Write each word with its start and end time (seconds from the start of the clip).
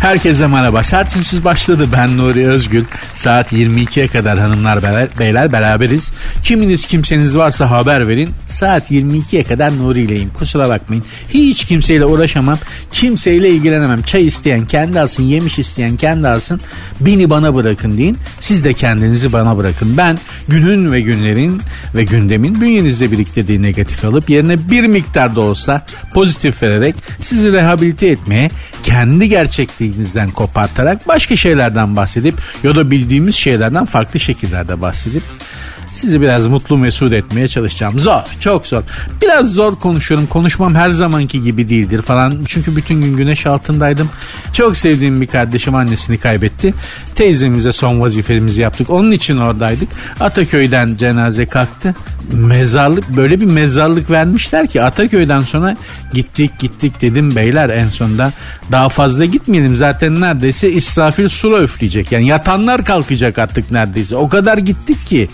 Herkese 0.00 0.46
merhaba. 0.46 0.82
Sert 0.82 1.16
Ünsüz 1.16 1.44
başladı. 1.44 1.88
Ben 1.92 2.16
Nuri 2.16 2.48
Özgül. 2.48 2.84
Saat 3.14 3.52
22'ye 3.52 4.08
kadar 4.08 4.38
hanımlar 4.38 4.82
beyler, 4.82 5.08
beyler 5.18 5.52
beraberiz. 5.52 6.10
Kiminiz 6.42 6.86
kimseniz 6.86 7.36
varsa 7.36 7.70
haber 7.70 8.08
verin. 8.08 8.30
Saat 8.46 8.90
22'ye 8.90 9.44
kadar 9.44 9.78
Nuri 9.78 10.00
ileyim. 10.00 10.30
Kusura 10.30 10.68
bakmayın. 10.68 11.04
Hiç 11.28 11.64
kimseyle 11.64 12.04
uğraşamam. 12.04 12.58
Kimseyle 12.92 13.50
ilgilenemem. 13.50 14.02
Çay 14.02 14.26
isteyen 14.26 14.66
kendi 14.66 15.00
alsın. 15.00 15.22
Yemiş 15.22 15.58
isteyen 15.58 15.96
kendi 15.96 16.28
alsın. 16.28 16.60
Beni 17.00 17.30
bana 17.30 17.54
bırakın 17.54 17.98
deyin. 17.98 18.18
Siz 18.40 18.64
de 18.64 18.74
kendinizi 18.74 19.32
bana 19.32 19.56
bırakın. 19.56 19.96
Ben 19.96 20.18
günün 20.48 20.92
ve 20.92 21.00
günlerin 21.00 21.62
ve 21.94 22.04
gündemin 22.04 22.60
bünyenizde 22.60 23.12
biriktirdiği 23.12 23.62
negatif 23.62 24.04
alıp 24.04 24.30
yerine 24.30 24.70
bir 24.70 24.86
miktar 24.86 25.36
da 25.36 25.40
olsa 25.40 25.86
pozitif 26.14 26.62
vererek 26.62 26.94
sizi 27.20 27.52
rehabilite 27.52 28.06
etmeye 28.06 28.50
kendi 28.82 29.28
gerçekliğinizden 29.88 30.30
kopartarak 30.30 31.08
başka 31.08 31.36
şeylerden 31.36 31.96
bahsedip 31.96 32.34
ya 32.62 32.74
da 32.74 32.90
bildiğimiz 32.90 33.34
şeylerden 33.34 33.84
farklı 33.84 34.20
şekillerde 34.20 34.80
bahsedip 34.80 35.22
sizi 35.92 36.20
biraz 36.20 36.46
mutlu 36.46 36.78
mesut 36.78 37.12
etmeye 37.12 37.48
çalışacağım. 37.48 37.98
Zor, 37.98 38.20
çok 38.40 38.66
zor. 38.66 38.82
Biraz 39.22 39.54
zor 39.54 39.76
konuşuyorum. 39.76 40.26
Konuşmam 40.26 40.74
her 40.74 40.88
zamanki 40.88 41.42
gibi 41.42 41.68
değildir 41.68 42.02
falan. 42.02 42.34
Çünkü 42.46 42.76
bütün 42.76 43.00
gün 43.00 43.16
güneş 43.16 43.46
altındaydım. 43.46 44.10
Çok 44.52 44.76
sevdiğim 44.76 45.20
bir 45.20 45.26
kardeşim 45.26 45.74
annesini 45.74 46.18
kaybetti. 46.18 46.74
Teyzemize 47.14 47.72
son 47.72 48.00
vazifemizi 48.00 48.62
yaptık. 48.62 48.90
Onun 48.90 49.10
için 49.10 49.36
oradaydık. 49.36 49.88
Ataköy'den 50.20 50.96
cenaze 50.96 51.46
kalktı. 51.46 51.94
Mezarlık 52.32 53.16
böyle 53.16 53.40
bir 53.40 53.46
mezarlık 53.46 54.10
vermişler 54.10 54.66
ki 54.66 54.82
Ataköy'den 54.82 55.40
sonra 55.40 55.76
gittik 56.12 56.58
gittik 56.58 57.00
dedim 57.00 57.36
beyler 57.36 57.70
en 57.70 57.88
sonunda 57.88 58.32
daha 58.72 58.88
fazla 58.88 59.24
gitmeyelim 59.24 59.76
zaten 59.76 60.20
neredeyse 60.20 60.72
İsrafil 60.72 61.28
sura 61.28 61.62
üfleyecek 61.62 62.12
yani 62.12 62.26
yatanlar 62.26 62.84
kalkacak 62.84 63.38
artık 63.38 63.70
neredeyse 63.70 64.16
o 64.16 64.28
kadar 64.28 64.58
gittik 64.58 65.06
ki 65.06 65.28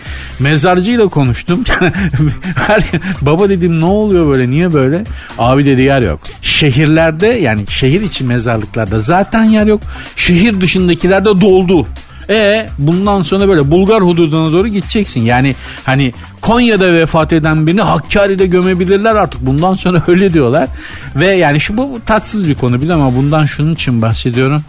mezarcıyla 0.44 1.08
konuştum. 1.08 1.64
Her, 2.66 2.82
baba 3.22 3.48
dedim 3.48 3.80
ne 3.80 3.84
oluyor 3.84 4.28
böyle? 4.28 4.50
Niye 4.50 4.72
böyle? 4.72 5.04
Abi 5.38 5.66
dedi 5.66 5.82
yer 5.82 6.02
yok. 6.02 6.20
Şehirlerde 6.42 7.26
yani 7.26 7.64
şehir 7.68 8.00
içi 8.00 8.24
mezarlıklarda 8.24 9.00
zaten 9.00 9.44
yer 9.44 9.66
yok. 9.66 9.80
Şehir 10.16 10.60
dışındakilerde 10.60 11.40
doldu. 11.40 11.86
E 12.28 12.66
bundan 12.78 13.22
sonra 13.22 13.48
böyle 13.48 13.70
Bulgar 13.70 14.02
hududuna 14.02 14.52
doğru 14.52 14.68
gideceksin. 14.68 15.20
Yani 15.20 15.54
hani 15.84 16.12
Konya'da 16.44 16.92
vefat 16.92 17.32
eden 17.32 17.66
birini 17.66 17.80
Hakkari'de 17.80 18.46
gömebilirler 18.46 19.16
artık. 19.16 19.46
Bundan 19.46 19.74
sonra 19.74 20.02
öyle 20.08 20.32
diyorlar. 20.32 20.68
Ve 21.16 21.26
yani 21.26 21.60
şu 21.60 21.76
bu 21.76 22.00
tatsız 22.06 22.48
bir 22.48 22.54
konu 22.54 22.82
bile 22.82 22.94
ama 22.94 23.16
bundan 23.16 23.46
şunun 23.46 23.74
için 23.74 24.02
bahsediyorum. 24.02 24.62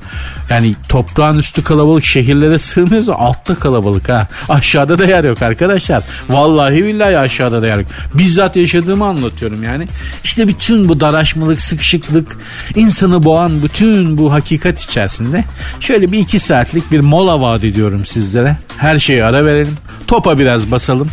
Yani 0.49 0.75
toprağın 0.89 1.37
üstü 1.37 1.63
kalabalık 1.63 2.05
şehirlere 2.05 2.59
sığmıyoruz 2.59 3.09
altta 3.09 3.55
kalabalık 3.55 4.09
ha. 4.09 4.27
Aşağıda 4.49 4.97
da 4.97 5.05
yer 5.05 5.23
yok 5.23 5.41
arkadaşlar. 5.41 6.03
Vallahi 6.29 6.85
billahi 6.85 7.17
aşağıda 7.17 7.61
da 7.61 7.67
yer 7.67 7.77
yok. 7.77 7.87
Bizzat 8.13 8.55
yaşadığımı 8.55 9.05
anlatıyorum 9.05 9.63
yani. 9.63 9.87
İşte 10.23 10.47
bütün 10.47 10.89
bu 10.89 10.99
daraşmalık, 10.99 11.61
sıkışıklık, 11.61 12.37
insanı 12.75 13.23
boğan 13.23 13.63
bütün 13.63 14.17
bu 14.17 14.33
hakikat 14.33 14.79
içerisinde 14.79 15.43
şöyle 15.79 16.11
bir 16.11 16.19
iki 16.19 16.39
saatlik 16.39 16.91
bir 16.91 16.99
mola 16.99 17.41
vaat 17.41 17.63
ediyorum 17.63 18.05
sizlere. 18.05 18.57
Her 18.77 18.99
şeyi 18.99 19.23
ara 19.23 19.45
verelim. 19.45 19.77
Topa 20.07 20.39
biraz 20.39 20.71
basalım. 20.71 21.09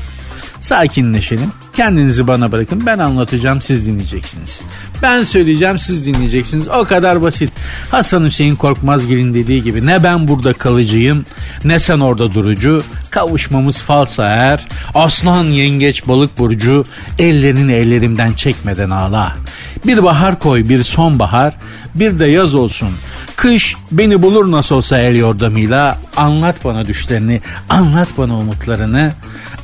Sakinleşelim. 0.63 1.53
Kendinizi 1.77 2.29
bana 2.29 2.53
bırakın. 2.53 2.83
Ben 2.87 2.99
anlatacağım 2.99 3.61
siz 3.61 3.87
dinleyeceksiniz. 3.87 4.63
Ben 5.03 5.25
söyleyeceğim 5.25 5.79
siz 5.79 6.07
dinleyeceksiniz. 6.07 6.69
O 6.69 6.85
kadar 6.85 7.23
basit. 7.23 7.53
Hasan 7.91 8.25
Hüseyin 8.25 8.55
Korkmazgil'in 8.55 9.35
dediği 9.35 9.63
gibi 9.63 9.87
ne 9.87 10.05
ben 10.05 10.29
burada 10.29 10.53
kalıcıyım 10.53 11.25
ne 11.65 11.79
sen 11.79 12.01
orada 12.01 12.33
durucu. 12.33 12.83
Kavuşmamız 13.11 13.83
falsa 13.83 14.25
eğer. 14.25 14.67
Aslan 14.95 15.45
yengeç 15.45 16.09
balık 16.09 16.39
burcu 16.39 16.85
ellerini 17.19 17.73
ellerimden 17.73 18.33
çekmeden 18.33 18.91
ağla. 18.91 19.37
Bir 19.87 20.03
bahar 20.03 20.39
koy 20.39 20.69
bir 20.69 20.83
sonbahar 20.83 21.55
bir 21.95 22.19
de 22.19 22.27
yaz 22.27 22.55
olsun. 22.55 22.89
Kış 23.37 23.77
beni 23.91 24.23
bulur 24.23 24.51
nasıl 24.51 24.77
olsa 24.77 24.99
el 24.99 25.17
yordamıyla 25.17 25.99
anlat 26.17 26.65
bana 26.65 26.85
düşlerini 26.85 27.41
anlat 27.69 28.09
bana 28.19 28.39
umutlarını 28.39 29.13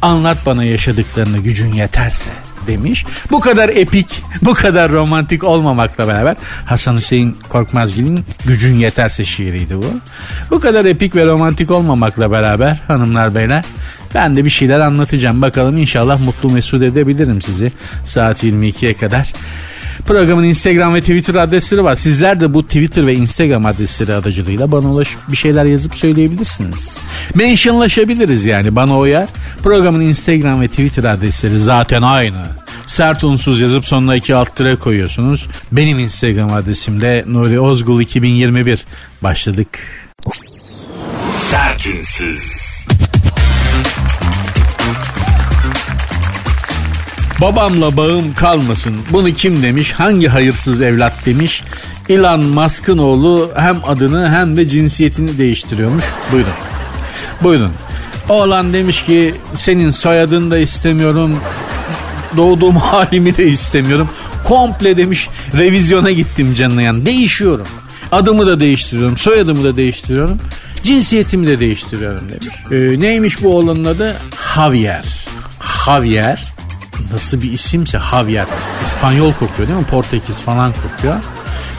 anlat 0.03 0.39
bana 0.47 0.65
yaşadıklarını 0.65 1.39
gücün 1.39 1.73
yeterse 1.73 2.31
demiş. 2.67 3.05
Bu 3.31 3.41
kadar 3.41 3.69
epik, 3.69 4.23
bu 4.43 4.55
kadar 4.55 4.93
romantik 4.93 5.45
olmamakla 5.45 6.09
beraber 6.09 6.37
Hasan 6.65 6.97
Hüseyin 6.97 7.37
Korkmazgil'in 7.49 8.25
Gücün 8.47 8.75
Yeterse 8.75 9.25
şiiriydi 9.25 9.77
bu. 9.77 9.87
Bu 10.50 10.61
kadar 10.61 10.85
epik 10.85 11.17
ve 11.17 11.27
romantik 11.27 11.71
olmamakla 11.71 12.31
beraber 12.31 12.81
hanımlar 12.87 13.35
beyler 13.35 13.65
ben 14.15 14.37
de 14.37 14.45
bir 14.45 14.50
şeyler 14.50 14.81
anlatacağım. 14.81 15.43
Bakalım 15.43 15.77
inşallah 15.77 16.21
mutlu 16.21 16.50
mesut 16.50 16.83
edebilirim 16.83 17.43
sizi 17.43 17.73
saat 18.06 18.45
22'ye 18.45 18.95
kadar. 18.95 19.33
Programın 20.08 20.44
Instagram 20.44 20.94
ve 20.94 21.00
Twitter 21.00 21.34
adresleri 21.34 21.84
var. 21.84 21.96
Sizler 21.96 22.41
de 22.41 22.54
bu 22.54 22.66
Twitter 22.66 23.06
ve 23.06 23.14
Instagram 23.14 23.66
adresleri 23.66 24.14
aracılığıyla 24.14 24.72
bana 24.72 24.92
ulaşıp 24.92 25.20
bir 25.28 25.36
şeyler 25.36 25.64
yazıp 25.64 25.94
söyleyebilirsiniz. 25.94 26.98
Mentionlaşabiliriz 27.34 28.46
yani 28.46 28.76
bana 28.76 28.98
uyar. 28.98 29.28
Programın 29.62 30.00
Instagram 30.00 30.60
ve 30.60 30.69
Twitter 30.69 31.04
adresleri 31.04 31.60
zaten 31.60 32.02
aynı. 32.02 32.46
Sert 32.86 33.24
unsuz 33.24 33.60
yazıp 33.60 33.84
sonuna 33.84 34.16
iki 34.16 34.34
alt 34.34 34.56
tire 34.56 34.76
koyuyorsunuz. 34.76 35.46
Benim 35.72 35.98
Instagram 35.98 36.52
adresim 36.52 37.00
de 37.00 37.25
Nuri 37.26 37.60
Ozgul 37.60 38.00
2021. 38.00 38.84
Başladık. 39.22 39.69
Sertünsüz. 41.30 42.68
Babamla 47.41 47.97
bağım 47.97 48.34
kalmasın. 48.34 48.97
Bunu 49.10 49.32
kim 49.32 49.62
demiş? 49.62 49.93
Hangi 49.93 50.28
hayırsız 50.28 50.81
evlat 50.81 51.26
demiş? 51.26 51.62
Elon 52.09 52.44
Musk'ın 52.44 52.99
oğlu 52.99 53.50
hem 53.56 53.76
adını 53.87 54.32
hem 54.32 54.56
de 54.56 54.69
cinsiyetini 54.69 55.38
değiştiriyormuş. 55.38 56.04
Buyurun. 56.32 56.53
Buyurun. 57.43 57.72
Oğlan 58.28 58.72
demiş 58.72 59.04
ki 59.04 59.34
senin 59.54 59.91
soyadını 59.91 60.50
da 60.50 60.59
istemiyorum. 60.59 61.41
Doğduğum 62.37 62.76
halimi 62.76 63.37
de 63.37 63.47
istemiyorum. 63.47 64.10
Komple 64.44 64.97
demiş 64.97 65.28
revizyona 65.55 66.10
gittim 66.10 66.55
canına 66.55 66.82
yan. 66.82 67.06
Değişiyorum. 67.06 67.66
Adımı 68.12 68.47
da 68.47 68.60
değiştiriyorum. 68.60 69.16
Soyadımı 69.16 69.65
da 69.65 69.76
değiştiriyorum. 69.76 70.38
Cinsiyetimi 70.82 71.47
de 71.47 71.60
değiştiriyorum 71.60 72.28
demiş. 72.28 72.56
Ee, 72.70 73.00
neymiş 73.00 73.43
bu 73.43 73.56
oğlanın 73.56 73.84
adı? 73.84 74.16
Javier. 74.55 75.05
Javier 75.84 76.57
nasıl 77.12 77.41
bir 77.42 77.53
isimse 77.53 77.98
Javier. 78.10 78.47
İspanyol 78.82 79.32
kokuyor 79.32 79.69
değil 79.69 79.81
mi? 79.81 79.86
Portekiz 79.86 80.41
falan 80.41 80.72
kokuyor. 80.72 81.14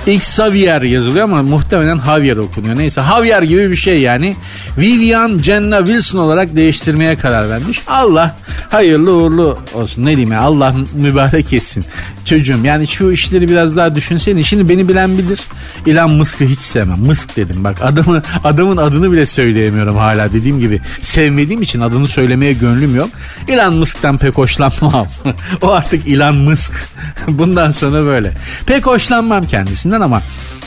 İlk 0.09 0.24
Xavier 0.24 0.81
yazılıyor 0.81 1.24
ama 1.24 1.44
muhtemelen 1.44 2.00
Javier 2.06 2.38
okunuyor. 2.38 2.78
Neyse 2.78 3.02
Javier 3.02 3.42
gibi 3.42 3.72
bir 3.72 3.75
şey 3.75 4.02
yani. 4.02 4.36
Vivian 4.78 5.38
Jenna 5.38 5.78
Wilson 5.78 6.20
olarak 6.20 6.56
değiştirmeye 6.56 7.16
karar 7.16 7.50
vermiş. 7.50 7.81
Allah 7.88 8.36
hayırlı 8.70 9.16
uğurlu 9.16 9.58
olsun. 9.74 10.06
Ne 10.06 10.08
diyeyim 10.08 10.31
ya 10.31 10.42
Allah 10.42 10.75
mübarek 10.94 11.53
etsin. 11.53 11.86
Çocuğum 12.25 12.59
yani 12.64 12.88
şu 12.88 13.12
işleri 13.12 13.50
biraz 13.50 13.75
daha 13.75 13.96
düşünsene. 13.96 14.44
Şimdi 14.44 14.70
beni 14.70 14.88
bilen 14.88 15.17
bilir. 15.17 15.40
Elon 15.88 16.11
Musk'ı 16.11 16.46
hiç 16.46 16.59
sevmem. 16.59 17.00
Musk 17.00 17.35
dedim 17.35 17.64
bak 17.64 17.78
adamı, 17.82 18.22
adamın 18.44 18.78
adını 18.78 19.11
bile 19.11 19.26
söyleyemiyorum 19.26 19.97
hala 19.97 20.34
dediğim 20.34 20.59
gibi. 20.59 20.82
Sevmediğim 21.02 21.61
için 21.61 21.82
adını 21.82 22.08
söylemeye 22.08 22.53
gönlüm 22.53 22.96
yok. 22.96 23.09
Elon 23.47 23.76
Musk'tan 23.76 24.17
pek 24.17 24.38
hoşlanmam. 24.38 25.08
o 25.61 25.72
artık 25.72 26.08
Elon 26.08 26.35
Musk. 26.35 26.73
Bundan 27.28 27.72
sonra 27.72 28.06
böyle. 28.06 28.32
Pek 28.66 28.85
hoşlanmam 28.85 29.44
kendisinden 29.44 29.98
ama 30.01 30.22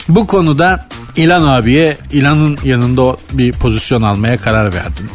bu 0.09 0.27
konuda 0.27 0.87
İlan 1.15 1.43
abiye 1.43 1.97
İlan'ın 2.11 2.57
yanında 2.63 3.17
bir 3.33 3.51
pozisyon 3.51 4.01
almaya 4.01 4.37
karar 4.37 4.73
verdim. 4.73 5.09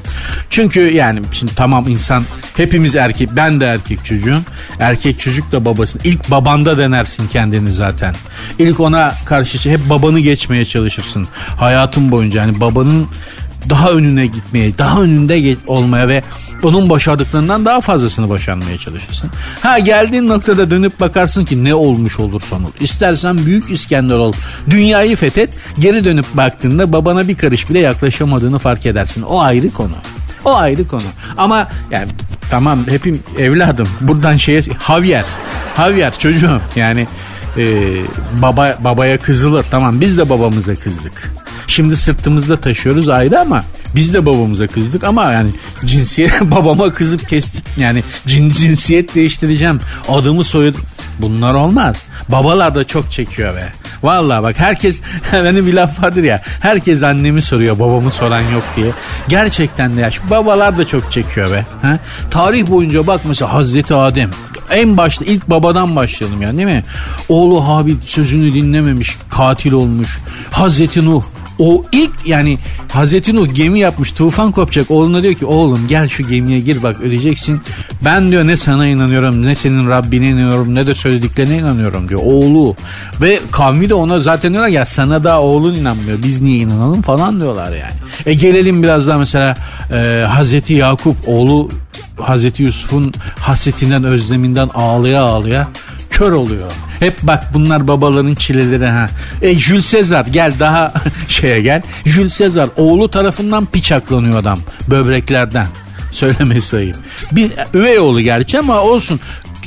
Çünkü 0.50 0.80
yani 0.80 1.20
şimdi 1.32 1.54
tamam 1.54 1.88
insan 1.88 2.22
hepimiz 2.56 2.96
erkek 2.96 3.28
ben 3.36 3.60
de 3.60 3.66
erkek 3.66 4.04
çocuğum. 4.04 4.40
Erkek 4.80 5.20
çocuk 5.20 5.52
da 5.52 5.64
babasın. 5.64 6.00
İlk 6.04 6.30
babanda 6.30 6.78
denersin 6.78 7.28
kendini 7.28 7.72
zaten. 7.72 8.14
İlk 8.58 8.80
ona 8.80 9.14
karşı 9.24 9.70
hep 9.70 9.90
babanı 9.90 10.20
geçmeye 10.20 10.64
çalışırsın. 10.64 11.28
Hayatın 11.56 12.10
boyunca 12.10 12.40
yani 12.40 12.60
babanın 12.60 13.08
daha 13.70 13.90
önüne 13.90 14.26
gitmeye, 14.26 14.78
daha 14.78 15.02
önünde 15.02 15.56
olmaya 15.66 16.08
ve 16.08 16.22
onun 16.62 16.90
başardıklarından 16.90 17.64
daha 17.64 17.80
fazlasını 17.80 18.28
başarmaya 18.28 18.78
çalışırsın. 18.78 19.30
Ha 19.62 19.78
geldiğin 19.78 20.28
noktada 20.28 20.70
dönüp 20.70 21.00
bakarsın 21.00 21.44
ki 21.44 21.64
ne 21.64 21.74
olmuş 21.74 22.20
olursan 22.20 22.64
ol. 22.64 22.70
İstersen 22.80 23.46
büyük 23.46 23.70
İskender 23.70 24.14
ol. 24.14 24.32
Dünyayı 24.70 25.16
fethet. 25.16 25.54
Geri 25.78 26.04
dönüp 26.04 26.26
baktığında 26.34 26.92
babana 26.92 27.28
bir 27.28 27.36
karış 27.36 27.70
bile 27.70 27.78
yaklaşamadığını 27.78 28.58
fark 28.58 28.86
edersin. 28.86 29.22
O 29.22 29.40
ayrı 29.40 29.70
konu. 29.70 29.94
O 30.44 30.54
ayrı 30.54 30.86
konu. 30.86 31.02
Ama 31.36 31.68
yani 31.90 32.08
tamam 32.50 32.78
hepim 32.88 33.20
evladım. 33.38 33.88
Buradan 34.00 34.36
şeye 34.36 34.62
Javier. 34.62 35.24
Javier 35.76 36.18
çocuğum 36.18 36.60
yani 36.76 37.06
e, 37.58 37.66
baba 38.42 38.78
babaya 38.84 39.18
kızılır. 39.18 39.66
Tamam 39.70 40.00
biz 40.00 40.18
de 40.18 40.30
babamıza 40.30 40.74
kızdık. 40.74 41.37
Şimdi 41.68 41.96
sırtımızda 41.96 42.56
taşıyoruz 42.56 43.08
ayrı 43.08 43.40
ama 43.40 43.62
biz 43.94 44.14
de 44.14 44.26
babamıza 44.26 44.66
kızdık 44.66 45.04
ama 45.04 45.32
yani 45.32 45.50
cinsiyet 45.84 46.40
babama 46.40 46.92
kızıp 46.92 47.28
kestik 47.28 47.64
yani 47.76 48.04
cin, 48.26 48.50
cinsiyet 48.50 49.14
değiştireceğim 49.14 49.78
adımı 50.08 50.44
soyadım 50.44 50.82
bunlar 51.18 51.54
olmaz. 51.54 51.96
Babalar 52.28 52.74
da 52.74 52.84
çok 52.84 53.12
çekiyor 53.12 53.56
be. 53.56 53.72
Vallahi 54.02 54.42
bak 54.42 54.58
herkes 54.58 55.00
benim 55.32 55.66
bir 55.66 55.74
laf 55.74 56.02
vardır 56.02 56.22
ya 56.22 56.42
herkes 56.60 57.02
annemi 57.02 57.42
soruyor 57.42 57.78
babamı 57.78 58.12
soran 58.12 58.40
yok 58.40 58.64
diye. 58.76 58.90
Gerçekten 59.28 59.96
de 59.96 60.00
ya 60.00 60.10
şu 60.10 60.30
babalar 60.30 60.78
da 60.78 60.86
çok 60.86 61.12
çekiyor 61.12 61.50
be. 61.50 61.66
Ha? 61.82 61.98
Tarih 62.30 62.66
boyunca 62.66 63.06
bak 63.06 63.20
mesela 63.24 63.52
Hazreti 63.52 63.94
Adem 63.94 64.30
en 64.70 64.96
başta 64.96 65.24
ilk 65.24 65.50
babadan 65.50 65.96
başlayalım 65.96 66.42
yani 66.42 66.56
değil 66.56 66.68
mi? 66.68 66.84
Oğlu 67.28 67.68
Habil 67.68 67.96
sözünü 68.06 68.54
dinlememiş 68.54 69.16
katil 69.30 69.72
olmuş. 69.72 70.18
Hazreti 70.50 71.04
Nuh 71.04 71.22
o 71.58 71.84
ilk 71.92 72.26
yani 72.26 72.58
Hazreti 72.92 73.34
Nuh 73.34 73.54
gemi 73.54 73.80
yapmış 73.80 74.12
tufan 74.12 74.52
kopacak 74.52 74.90
oğluna 74.90 75.22
diyor 75.22 75.34
ki 75.34 75.46
oğlum 75.46 75.80
gel 75.88 76.08
şu 76.08 76.28
gemiye 76.28 76.60
gir 76.60 76.82
bak 76.82 77.00
öleceksin. 77.00 77.60
Ben 78.04 78.30
diyor 78.30 78.46
ne 78.46 78.56
sana 78.56 78.86
inanıyorum 78.86 79.46
ne 79.46 79.54
senin 79.54 79.88
Rabbine 79.88 80.28
inanıyorum 80.28 80.74
ne 80.74 80.86
de 80.86 80.94
söylediklerine 80.94 81.58
inanıyorum 81.58 82.08
diyor 82.08 82.20
oğlu. 82.24 82.76
Ve 83.20 83.40
kavmi 83.50 83.88
de 83.88 83.94
ona 83.94 84.20
zaten 84.20 84.52
diyorlar 84.52 84.68
ya 84.68 84.84
sana 84.84 85.24
da 85.24 85.40
oğlun 85.40 85.74
inanmıyor 85.74 86.18
biz 86.22 86.40
niye 86.40 86.58
inanalım 86.58 87.02
falan 87.02 87.40
diyorlar 87.40 87.72
yani. 87.72 87.92
E 88.26 88.34
gelelim 88.34 88.82
biraz 88.82 89.06
daha 89.06 89.18
mesela 89.18 89.56
e, 89.92 90.24
Hazreti 90.28 90.74
Yakup 90.74 91.16
oğlu 91.26 91.68
Hazreti 92.20 92.62
Yusuf'un 92.62 93.12
hasretinden 93.40 94.04
özleminden 94.04 94.68
ağlaya 94.74 95.22
ağlaya 95.22 95.68
kör 96.10 96.32
oluyor. 96.32 96.70
Hep 97.00 97.22
bak 97.22 97.44
bunlar 97.54 97.88
babaların 97.88 98.34
çileleri 98.34 98.86
ha. 98.86 99.10
E 99.42 99.54
Jules 99.54 99.92
Caesar 99.92 100.26
gel 100.26 100.52
daha 100.60 100.92
şeye 101.28 101.60
gel. 101.60 101.82
Jules 102.06 102.38
Caesar 102.38 102.68
oğlu 102.76 103.08
tarafından 103.10 103.66
piçaklanıyor 103.66 104.38
adam 104.38 104.58
böbreklerden. 104.90 105.66
Söylemesi 106.12 106.76
ayıp. 106.76 106.96
Bir 107.32 107.52
üvey 107.74 107.98
oğlu 107.98 108.20
gerçi 108.20 108.58
ama 108.58 108.80
olsun. 108.80 109.20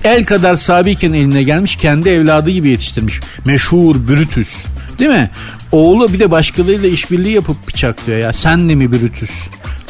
El 0.04 0.26
kadar 0.26 0.56
sabiken 0.56 1.14
eline 1.14 1.44
gelmiş 1.44 1.76
kendi 1.76 2.10
evladı 2.10 2.50
gibi 2.50 2.70
yetiştirmiş. 2.70 3.20
Meşhur 3.46 3.96
Brutus. 4.08 4.66
Değil 5.00 5.12
mi? 5.12 5.30
Oğlu 5.72 6.14
bir 6.14 6.20
de 6.20 6.32
başkalarıyla 6.32 6.90
işbirliği 6.90 7.34
yapıp 7.34 7.68
bıçaklıyor 7.68 8.20
ya. 8.20 8.34
Sen 8.34 8.70
de 8.70 8.76
mi 8.76 8.92
Brutus? 8.92 9.30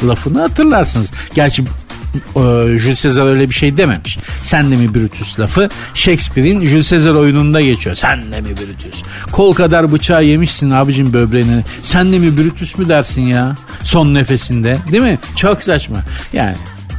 Lafını 0.06 0.40
hatırlarsınız. 0.40 1.12
Gerçi 1.34 1.64
e, 2.14 2.78
Jules 2.78 3.02
Caesar 3.02 3.26
öyle 3.26 3.48
bir 3.48 3.54
şey 3.54 3.76
dememiş. 3.76 4.18
Sen 4.42 4.70
de 4.70 4.76
mi 4.76 4.94
Brutus 4.94 5.40
lafı 5.40 5.68
Shakespeare'in 5.94 6.66
Jules 6.66 6.90
Caesar 6.90 7.10
oyununda 7.10 7.60
geçiyor. 7.60 7.96
Sen 7.96 8.32
de 8.32 8.40
mi 8.40 8.48
Brutus? 8.48 9.02
Kol 9.32 9.54
kadar 9.54 9.92
bıçağı 9.92 10.24
yemişsin 10.24 10.70
abicim 10.70 11.12
böbreğini. 11.12 11.64
Sen 11.82 12.12
de 12.12 12.18
mi 12.18 12.36
Brutus 12.36 12.78
mu 12.78 12.88
dersin 12.88 13.22
ya? 13.22 13.54
Son 13.82 14.14
nefesinde 14.14 14.78
değil 14.92 15.02
mi? 15.02 15.18
Çok 15.36 15.62
saçma. 15.62 15.96
Yani 16.32 16.54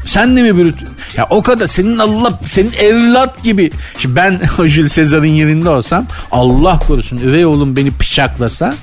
sen 0.05 0.37
de 0.37 0.41
mi 0.41 0.57
Brutus? 0.57 0.89
Ya 1.17 1.27
o 1.29 1.41
kadar 1.43 1.67
senin 1.67 1.97
Allah 1.97 2.39
senin 2.45 2.71
evlat 2.79 3.43
gibi. 3.43 3.69
Şimdi 3.99 4.15
ben 4.15 4.41
Jules 4.65 4.95
Caesar'ın 4.95 5.25
yerinde 5.25 5.69
olsam 5.69 6.05
Allah 6.31 6.79
korusun 6.79 7.17
üvey 7.17 7.45
oğlum 7.45 7.75
beni 7.75 7.99
bıçaklasa 7.99 8.73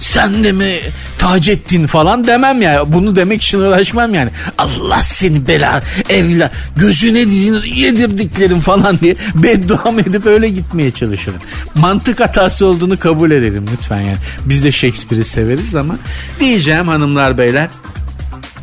sen 0.00 0.44
de 0.44 0.52
mi 0.52 0.74
Taceddin 1.18 1.86
falan 1.86 2.26
demem 2.26 2.62
ya. 2.62 2.92
Bunu 2.92 3.16
demek 3.16 3.42
için 3.42 3.58
uğraşmam 3.58 4.14
yani. 4.14 4.30
Allah 4.58 5.04
seni 5.04 5.48
bela 5.48 5.82
evla 6.08 6.50
gözüne 6.76 7.26
dizine 7.26 7.68
yedirdiklerim 7.68 8.60
falan 8.60 8.98
diye 9.00 9.16
bedduam 9.34 9.98
edip 9.98 10.26
öyle 10.26 10.48
gitmeye 10.48 10.90
çalışırım. 10.90 11.40
Mantık 11.74 12.20
hatası 12.20 12.66
olduğunu 12.66 12.98
kabul 12.98 13.30
edelim 13.30 13.66
lütfen 13.72 14.00
yani. 14.00 14.18
Biz 14.44 14.64
de 14.64 14.72
Shakespeare'i 14.72 15.24
severiz 15.24 15.74
ama 15.74 15.96
diyeceğim 16.40 16.88
hanımlar 16.88 17.38
beyler 17.38 17.68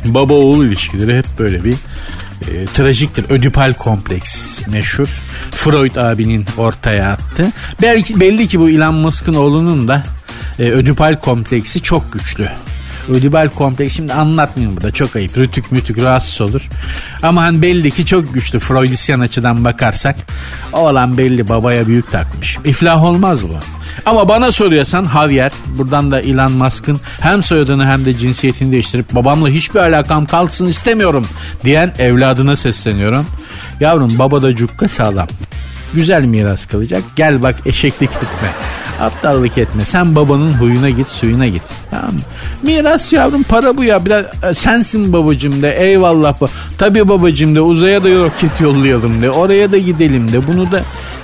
baba 0.04 0.34
oğul 0.34 0.64
ilişkileri 0.64 1.18
hep 1.18 1.26
böyle 1.38 1.64
bir 1.64 1.74
e, 2.50 2.66
trajiktir. 2.74 3.24
Ödipal 3.28 3.74
kompleks 3.74 4.60
meşhur. 4.72 5.08
Freud 5.50 5.96
abinin 5.96 6.46
ortaya 6.56 7.12
attı. 7.12 7.52
Belki 7.82 8.20
belli 8.20 8.48
ki 8.48 8.60
bu 8.60 8.70
Elon 8.70 8.94
Musk'ın 8.94 9.34
oğlunun 9.34 9.88
da 9.88 10.02
e, 10.58 10.62
ödipal 10.62 11.16
kompleksi 11.16 11.82
çok 11.82 12.12
güçlü. 12.12 12.48
Ödipal 13.08 13.48
kompleks 13.48 13.96
şimdi 13.96 14.12
anlatmayayım 14.12 14.76
burada 14.76 14.90
çok 14.90 15.16
ayıp. 15.16 15.38
Rütük 15.38 15.72
mütük 15.72 15.98
rahatsız 15.98 16.40
olur. 16.40 16.68
Ama 17.22 17.42
hani 17.42 17.62
belli 17.62 17.90
ki 17.90 18.06
çok 18.06 18.34
güçlü. 18.34 18.58
Freudisyen 18.58 19.20
açıdan 19.20 19.64
bakarsak 19.64 20.16
oğlan 20.72 21.18
belli 21.18 21.48
babaya 21.48 21.86
büyük 21.86 22.12
takmış. 22.12 22.58
İflah 22.64 23.04
olmaz 23.04 23.48
bu. 23.48 23.54
Ama 24.06 24.28
bana 24.28 24.52
soruyorsan 24.52 25.08
Javier 25.12 25.52
buradan 25.66 26.10
da 26.10 26.20
Elon 26.20 26.52
Musk'ın 26.52 27.00
hem 27.20 27.42
soyadını 27.42 27.86
hem 27.86 28.04
de 28.04 28.14
cinsiyetini 28.18 28.72
değiştirip 28.72 29.14
babamla 29.14 29.48
hiçbir 29.48 29.80
alakam 29.80 30.26
kalsın 30.26 30.66
istemiyorum 30.66 31.26
diyen 31.64 31.94
evladına 31.98 32.56
sesleniyorum. 32.56 33.26
Yavrum 33.80 34.18
baba 34.18 34.42
da 34.42 34.56
cukka 34.56 34.88
sağlam. 34.88 35.28
Güzel 35.94 36.24
miras 36.24 36.66
kalacak. 36.66 37.02
Gel 37.16 37.42
bak 37.42 37.56
eşeklik 37.66 38.10
etme. 38.10 38.54
Aptallık 39.00 39.58
etme. 39.58 39.84
Sen 39.84 40.14
babanın 40.14 40.52
huyuna 40.52 40.90
git 40.90 41.08
suyuna 41.08 41.46
git. 41.46 41.62
Tamam 41.90 42.14
mı? 42.14 42.20
Miras 42.62 43.12
yavrum 43.12 43.42
para 43.42 43.76
bu 43.76 43.84
ya. 43.84 44.04
Biraz, 44.04 44.24
e, 44.24 44.54
sensin 44.54 45.12
babacım 45.12 45.62
de 45.62 45.70
eyvallah. 45.70 46.34
Tabii 46.78 47.08
babacım 47.08 47.54
de 47.54 47.60
uzaya 47.60 48.04
da 48.04 48.10
roket 48.10 48.60
yollayalım 48.60 49.22
de. 49.22 49.30
Oraya 49.30 49.72
da 49.72 49.78
gidelim 49.78 50.32
de. 50.32 50.46
Bunu 50.46 50.72
da 50.72 50.82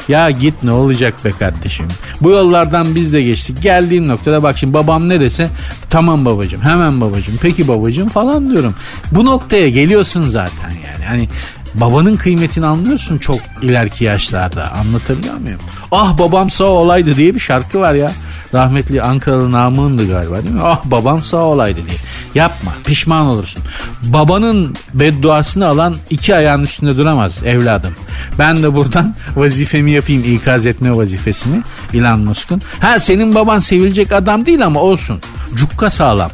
ya 0.09 0.31
git 0.31 0.55
ne 0.63 0.73
olacak 0.73 1.15
be 1.25 1.31
kardeşim. 1.31 1.87
Bu 2.21 2.31
yollardan 2.31 2.95
biz 2.95 3.13
de 3.13 3.23
geçtik. 3.23 3.63
Geldiğim 3.63 4.09
noktada 4.09 4.43
bak 4.43 4.59
şimdi 4.59 4.75
babam 4.75 5.09
ne 5.09 5.21
dese 5.21 5.49
tamam 5.91 6.25
babacım 6.25 6.61
hemen 6.61 7.01
babacım 7.01 7.35
peki 7.43 7.69
babacım 7.69 8.09
falan 8.09 8.51
diyorum. 8.51 8.75
Bu 9.13 9.25
noktaya 9.25 9.69
geliyorsun 9.69 10.29
zaten 10.29 10.71
yani. 10.71 11.05
Hani 11.09 11.29
babanın 11.75 12.17
kıymetini 12.17 12.67
anlıyorsun 12.67 13.19
çok 13.19 13.39
ileriki 13.63 14.05
yaşlarda. 14.05 14.73
Anlatabiliyor 14.73 15.35
muyum? 15.35 15.61
Ah 15.93 16.19
babam 16.19 16.51
sağ 16.51 16.65
olaydı 16.65 17.17
diye 17.17 17.35
bir 17.35 17.41
şarkı 17.41 17.81
var 17.81 17.95
ya. 17.95 18.13
Rahmetli 18.55 19.03
Ankaralı 19.03 19.53
Namık'ındı 19.53 20.09
galiba 20.09 20.43
değil 20.43 20.55
mi? 20.55 20.61
Ah 20.65 20.81
babam 20.85 21.23
sağ 21.23 21.37
olaydı 21.37 21.81
diye. 21.87 21.97
Yapma 22.35 22.73
pişman 22.87 23.27
olursun. 23.27 23.63
Babanın 24.03 24.75
bedduasını 24.95 25.67
alan 25.67 25.95
iki 26.11 26.37
ayağın 26.37 26.63
üstünde 26.63 26.97
duramaz 26.97 27.43
evladım. 27.45 27.95
Ben 28.39 28.63
de 28.63 28.75
buradan 28.75 29.15
vazifemi 29.37 29.91
yapayım 29.91 30.35
ikaz 30.35 30.67
etme 30.67 30.97
vazifesini 30.97 31.63
Elon 31.95 32.21
Musk'un. 32.21 32.63
Ha 32.81 33.01
senin 33.01 33.35
baban 33.35 33.59
sevilecek 33.59 34.13
adam 34.13 34.47
değil 34.47 34.67
ama 34.67 34.81
olsun. 34.81 35.21
Cukka 35.55 35.91
sağlam. 35.91 36.31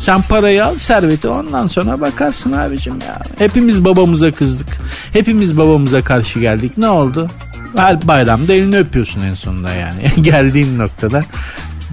Sen 0.00 0.22
parayı 0.22 0.64
al 0.64 0.78
serveti 0.78 1.28
ondan 1.28 1.66
sonra 1.66 2.00
bakarsın 2.00 2.52
abicim 2.52 2.94
ya. 3.08 3.22
Hepimiz 3.38 3.84
babamıza 3.84 4.30
kızdık. 4.30 4.68
Hepimiz 5.12 5.58
babamıza 5.58 6.04
karşı 6.04 6.40
geldik. 6.40 6.78
Ne 6.78 6.88
oldu? 6.88 7.30
Her 7.76 8.08
bayramda 8.08 8.52
elini 8.52 8.78
öpüyorsun 8.78 9.20
en 9.20 9.34
sonunda 9.34 9.70
yani. 9.70 10.10
Geldiğin 10.22 10.78
noktada 10.78 11.24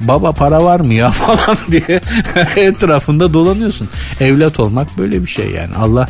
baba 0.02 0.32
para 0.32 0.64
var 0.64 0.80
mı 0.80 0.94
ya 0.94 1.10
falan 1.12 1.58
diye 1.72 2.02
etrafında 2.56 3.34
dolanıyorsun. 3.34 3.90
Evlat 4.20 4.60
olmak 4.60 4.98
böyle 4.98 5.22
bir 5.22 5.28
şey 5.30 5.52
yani. 5.52 5.76
Allah 5.76 6.08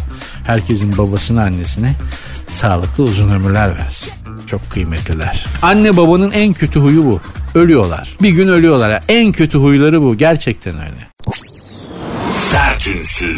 herkesin 0.48 0.98
babasını 0.98 1.44
annesine 1.44 1.94
sağlıklı 2.48 3.04
uzun 3.04 3.30
ömürler 3.30 3.78
versin. 3.78 4.14
Çok 4.48 4.70
kıymetliler. 4.70 5.46
Anne 5.62 5.98
babanın 5.98 6.32
en 6.32 6.54
kötü 6.54 6.80
huyu 6.80 7.06
bu. 7.06 7.20
Ölüyorlar. 7.56 8.18
Bir 8.22 8.30
gün 8.30 8.48
ölüyorlar. 8.48 9.04
En 9.10 9.32
kötü 9.32 9.58
huyları 9.58 10.02
bu. 10.02 10.18
Gerçekten 10.18 10.74
öyle. 10.74 11.08
Sertünsüz. 12.34 13.38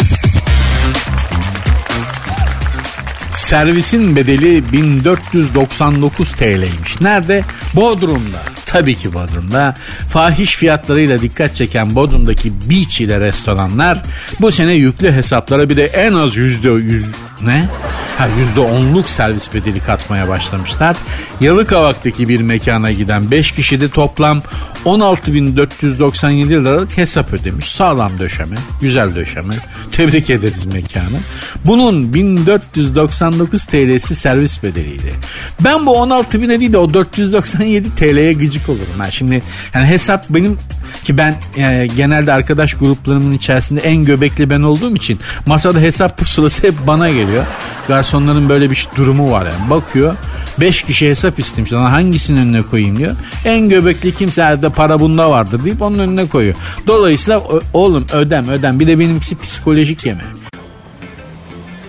Servisin 3.35 4.15
bedeli 4.15 4.71
1499 4.71 6.31
TL'ymiş. 6.31 7.01
Nerede? 7.01 7.43
Bodrum'da. 7.73 8.41
Tabii 8.75 8.95
ki 8.95 9.13
Bodrum'da. 9.13 9.75
Fahiş 10.09 10.55
fiyatlarıyla 10.55 11.21
dikkat 11.21 11.55
çeken 11.55 11.95
Bodrum'daki 11.95 12.53
beach 12.69 13.01
ile 13.01 13.19
restoranlar 13.19 14.01
bu 14.41 14.51
sene 14.51 14.73
yüklü 14.73 15.11
hesaplara 15.11 15.69
bir 15.69 15.77
de 15.77 15.85
en 15.85 16.13
az 16.13 16.37
yüzde 16.37 16.69
yüz 16.69 17.05
ne? 17.41 17.69
Ha 18.17 18.27
%10'luk 18.55 19.07
servis 19.07 19.53
bedeli 19.53 19.79
katmaya 19.79 20.29
başlamışlar. 20.29 20.97
Yalıkavak'taki 21.41 22.29
bir 22.29 22.41
mekana 22.41 22.91
giden 22.91 23.31
5 23.31 23.51
kişi 23.51 23.81
de 23.81 23.89
toplam 23.89 24.41
16.497 24.85 26.49
liralık 26.49 26.97
hesap 26.97 27.33
ödemiş. 27.33 27.71
Sağlam 27.71 28.11
döşeme, 28.19 28.55
güzel 28.81 29.15
döşeme. 29.15 29.53
Tebrik 29.91 30.29
ederiz 30.29 30.65
mekanı. 30.65 31.19
Bunun 31.65 32.13
1499 32.13 33.65
TL'si 33.65 34.15
servis 34.15 34.63
bedeliydi. 34.63 35.13
Ben 35.59 35.85
bu 35.85 35.97
16 35.97 36.41
bin 36.41 36.49
değil 36.49 36.73
de 36.73 36.77
o 36.77 36.93
497 36.93 37.95
TL'ye 37.95 38.33
gıcık 38.33 38.64
olurum. 38.69 38.93
Ben 38.99 39.09
şimdi 39.09 39.43
yani 39.73 39.85
hesap 39.85 40.25
benim 40.29 40.57
ki 41.03 41.17
ben 41.17 41.35
e, 41.57 41.87
genelde 41.97 42.33
arkadaş 42.33 42.73
gruplarımın 42.73 43.31
içerisinde 43.31 43.79
en 43.81 44.05
göbekli 44.05 44.49
ben 44.49 44.61
olduğum 44.61 44.95
için 44.95 45.19
masada 45.45 45.79
hesap 45.79 46.17
pusulası 46.17 46.67
hep 46.67 46.73
bana 46.87 47.09
geliyor. 47.09 47.45
Garsonların 47.87 48.49
böyle 48.49 48.71
bir 48.71 48.87
durumu 48.97 49.31
var 49.31 49.45
yani. 49.45 49.69
Bakıyor 49.69 50.15
5 50.59 50.83
kişi 50.83 51.09
hesap 51.09 51.39
istemiş. 51.39 51.73
Lan 51.73 51.89
hangisinin 51.89 52.37
önüne 52.37 52.61
koyayım 52.61 52.97
diyor. 52.97 53.15
En 53.45 53.69
göbekli 53.69 54.15
kimse 54.15 54.41
de 54.61 54.69
para 54.69 54.99
bunda 54.99 55.31
vardır 55.31 55.65
deyip 55.65 55.81
onun 55.81 55.99
önüne 55.99 56.27
koyuyor. 56.27 56.55
Dolayısıyla 56.87 57.41
oğlum 57.73 58.05
ödem 58.13 58.49
ödem. 58.49 58.79
Bir 58.79 58.87
de 58.87 58.99
benimkisi 58.99 59.39
psikolojik 59.39 60.05
yeme. 60.05 60.23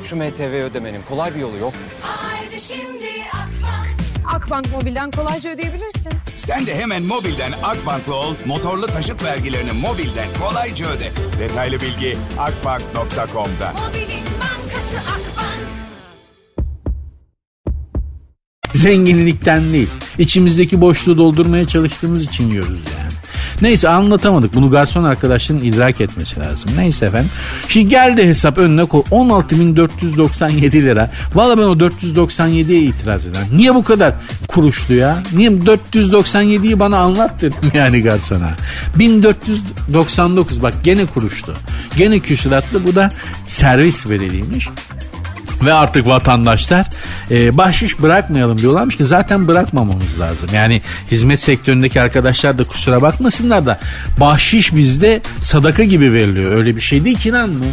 Şu 0.05 0.17
MTV 0.17 0.65
ödemenin 0.71 1.01
kolay 1.09 1.35
bir 1.35 1.41
yolu 1.41 1.57
yok. 1.57 1.73
Haydi 2.03 2.61
şimdi 2.61 3.07
Akbank. 4.35 4.71
Mobil'den 4.73 5.11
kolayca 5.11 5.51
ödeyebilirsin. 5.51 6.13
Sen 6.37 6.67
de 6.67 6.75
hemen 6.75 7.03
mobilden 7.03 7.53
Akbank'la 7.63 8.15
ol, 8.15 8.35
motorlu 8.47 8.87
taşıt 8.87 9.23
vergilerini 9.25 9.73
mobilden 9.73 10.29
kolayca 10.41 10.87
öde. 10.87 11.11
Detaylı 11.41 11.81
bilgi 11.81 12.17
akbank.com'da. 12.39 13.73
Mobilin 13.73 14.25
bankası 14.41 14.97
Akbank. 14.97 15.67
Zenginlikten 18.75 19.73
değil. 19.73 19.89
İçimizdeki 20.19 20.81
boşluğu 20.81 21.19
doldurmaya 21.19 21.67
çalıştığımız 21.67 22.23
için 22.23 22.51
yiyoruz 22.51 22.79
yani. 22.99 23.06
Neyse 23.63 23.89
anlatamadık. 23.89 24.55
Bunu 24.55 24.71
garson 24.71 25.05
arkadaşların 25.05 25.65
idrak 25.65 26.01
etmesi 26.01 26.41
lazım. 26.41 26.71
Neyse 26.77 27.07
efendim. 27.07 27.31
Şimdi 27.69 27.89
geldi 27.89 28.27
hesap 28.27 28.59
önüne 28.59 28.85
koy. 28.85 29.03
16.497 29.11 30.73
lira. 30.73 31.11
Valla 31.35 31.59
ben 31.59 31.63
o 31.63 31.73
497'ye 31.73 32.81
itiraz 32.81 33.27
ederim. 33.27 33.47
Niye 33.53 33.75
bu 33.75 33.85
kadar 33.85 34.15
kuruşlu 34.49 34.95
ya? 34.95 35.23
Niye 35.33 35.51
497'yi 35.51 36.81
bana 36.81 36.99
anlat 36.99 37.43
dedim 37.43 37.71
yani 37.75 38.03
garsona. 38.03 38.51
1499 38.99 40.63
bak 40.63 40.75
gene 40.83 41.07
kuruşlu. 41.07 41.53
Gene 41.97 42.19
küsuratlı. 42.19 42.85
Bu 42.85 42.95
da 42.95 43.11
servis 43.47 44.11
bedeliymiş. 44.11 44.69
Ve 45.65 45.75
artık 45.75 46.07
vatandaşlar 46.07 46.87
e, 47.31 47.59
bahşiş 47.59 48.03
bırakmayalım 48.03 48.59
diyorlarmış 48.59 48.97
ki 48.97 49.05
zaten 49.05 49.49
bırakmamamız 49.49 50.21
lazım. 50.21 50.49
Yani 50.55 50.83
hizmet 51.11 51.41
sektöründeki 51.41 52.01
arkadaşlar 52.01 52.59
da 52.59 52.65
kusura 52.65 53.03
bakmasınlar 53.03 53.67
da 53.67 53.79
bahşiş 54.21 54.75
bizde 54.75 55.21
sadaka 55.41 55.85
gibi 55.85 56.13
veriliyor. 56.13 56.53
Öyle 56.53 56.77
bir 56.77 56.81
şey 56.81 57.05
değil 57.05 57.19
ki 57.19 57.33
lan 57.33 57.51
mı? 57.51 57.65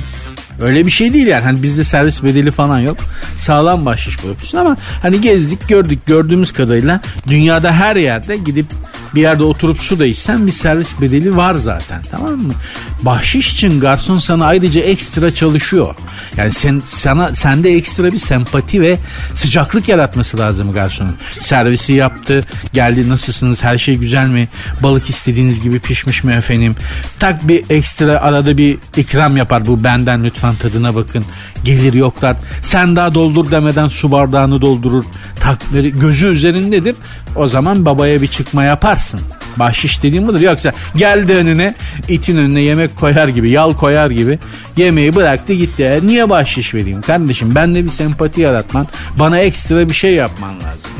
Öyle 0.61 0.85
bir 0.85 0.91
şey 0.91 1.13
değil 1.13 1.27
yani. 1.27 1.43
Hani 1.43 1.63
bizde 1.63 1.83
servis 1.83 2.23
bedeli 2.23 2.51
falan 2.51 2.79
yok. 2.79 2.97
Sağlam 3.37 3.85
bahşiş 3.85 4.23
bırakıyorsun 4.23 4.57
ama 4.57 4.77
hani 5.01 5.21
gezdik 5.21 5.69
gördük 5.69 6.05
gördüğümüz 6.05 6.51
kadarıyla 6.51 7.01
dünyada 7.27 7.71
her 7.71 7.95
yerde 7.95 8.37
gidip 8.37 8.65
bir 9.15 9.21
yerde 9.21 9.43
oturup 9.43 9.81
su 9.81 9.99
da 9.99 10.05
içsen 10.05 10.47
bir 10.47 10.51
servis 10.51 11.01
bedeli 11.01 11.37
var 11.37 11.53
zaten 11.53 12.01
tamam 12.11 12.31
mı? 12.31 12.53
Bahşiş 13.01 13.53
için 13.53 13.79
garson 13.79 14.17
sana 14.17 14.45
ayrıca 14.45 14.81
ekstra 14.81 15.33
çalışıyor. 15.33 15.95
Yani 16.37 16.51
sen 16.51 16.81
sana 16.85 17.35
sende 17.35 17.75
ekstra 17.75 18.11
bir 18.11 18.17
sempati 18.17 18.81
ve 18.81 18.97
sıcaklık 19.35 19.89
yaratması 19.89 20.37
lazım 20.37 20.71
garsonun. 20.71 21.15
Servisi 21.39 21.93
yaptı, 21.93 22.45
geldi 22.73 23.09
nasılsınız, 23.09 23.63
her 23.63 23.77
şey 23.77 23.95
güzel 23.95 24.27
mi? 24.27 24.47
Balık 24.83 25.09
istediğiniz 25.09 25.61
gibi 25.61 25.79
pişmiş 25.79 26.23
mi 26.23 26.33
efendim? 26.33 26.75
Tak 27.19 27.47
bir 27.47 27.63
ekstra 27.69 28.21
arada 28.21 28.57
bir 28.57 28.77
ikram 28.97 29.37
yapar 29.37 29.65
bu 29.65 29.83
benden 29.83 30.23
lütfen 30.23 30.55
tadına 30.55 30.95
bakın. 30.95 31.25
Gelir 31.63 31.93
yoklar. 31.93 32.37
Sen 32.61 32.95
daha 32.95 33.13
doldur 33.13 33.51
demeden 33.51 33.87
su 33.87 34.11
bardağını 34.11 34.61
doldurur. 34.61 35.03
Tak 35.39 35.59
gözü 36.01 36.25
üzerindedir. 36.25 36.95
O 37.35 37.47
zaman 37.47 37.85
babaya 37.85 38.21
bir 38.21 38.27
çıkma 38.27 38.63
yaparsın. 39.03 39.19
Bahşiş 39.57 40.03
dediğim 40.03 40.27
budur. 40.27 40.39
Yoksa 40.39 40.71
geldi 40.95 41.33
önüne 41.33 41.75
itin 42.07 42.37
önüne 42.37 42.61
yemek 42.61 42.95
koyar 42.95 43.27
gibi 43.27 43.49
yal 43.49 43.73
koyar 43.73 44.11
gibi 44.11 44.39
yemeği 44.77 45.15
bıraktı 45.15 45.53
gitti. 45.53 45.83
E, 45.83 45.99
niye 46.03 46.29
bahşiş 46.29 46.73
vereyim 46.73 47.01
kardeşim? 47.01 47.55
Ben 47.55 47.75
de 47.75 47.85
bir 47.85 47.89
sempati 47.89 48.41
yaratman 48.41 48.87
bana 49.19 49.39
ekstra 49.39 49.89
bir 49.89 49.93
şey 49.93 50.13
yapman 50.13 50.55
lazım. 50.55 50.91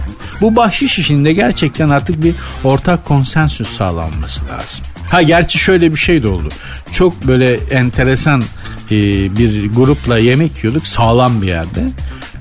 Bu 0.41 0.55
bahşiş 0.55 0.99
işinde 0.99 1.33
gerçekten 1.33 1.89
artık 1.89 2.23
bir 2.23 2.35
ortak 2.63 3.05
konsensüs 3.05 3.77
sağlanması 3.77 4.41
lazım. 4.41 4.85
Ha 5.09 5.21
gerçi 5.21 5.59
şöyle 5.59 5.91
bir 5.91 5.97
şey 5.97 6.23
de 6.23 6.27
oldu. 6.27 6.49
Çok 6.91 7.27
böyle 7.27 7.53
enteresan 7.53 8.43
e, 8.91 8.97
bir 9.37 9.73
grupla 9.73 10.17
yemek 10.17 10.63
yiyorduk 10.63 10.87
sağlam 10.87 11.41
bir 11.41 11.47
yerde. 11.47 11.83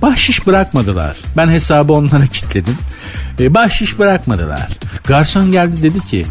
Bahşiş 0.03 0.47
bırakmadılar. 0.47 1.17
Ben 1.37 1.49
hesabı 1.49 1.93
onlara 1.93 2.27
kilitledim. 2.33 2.77
E, 3.41 3.55
bahşiş 3.55 3.99
bırakmadılar. 3.99 4.69
Garson 5.05 5.51
geldi 5.51 5.83
dedi 5.83 6.01
ki 6.01 6.27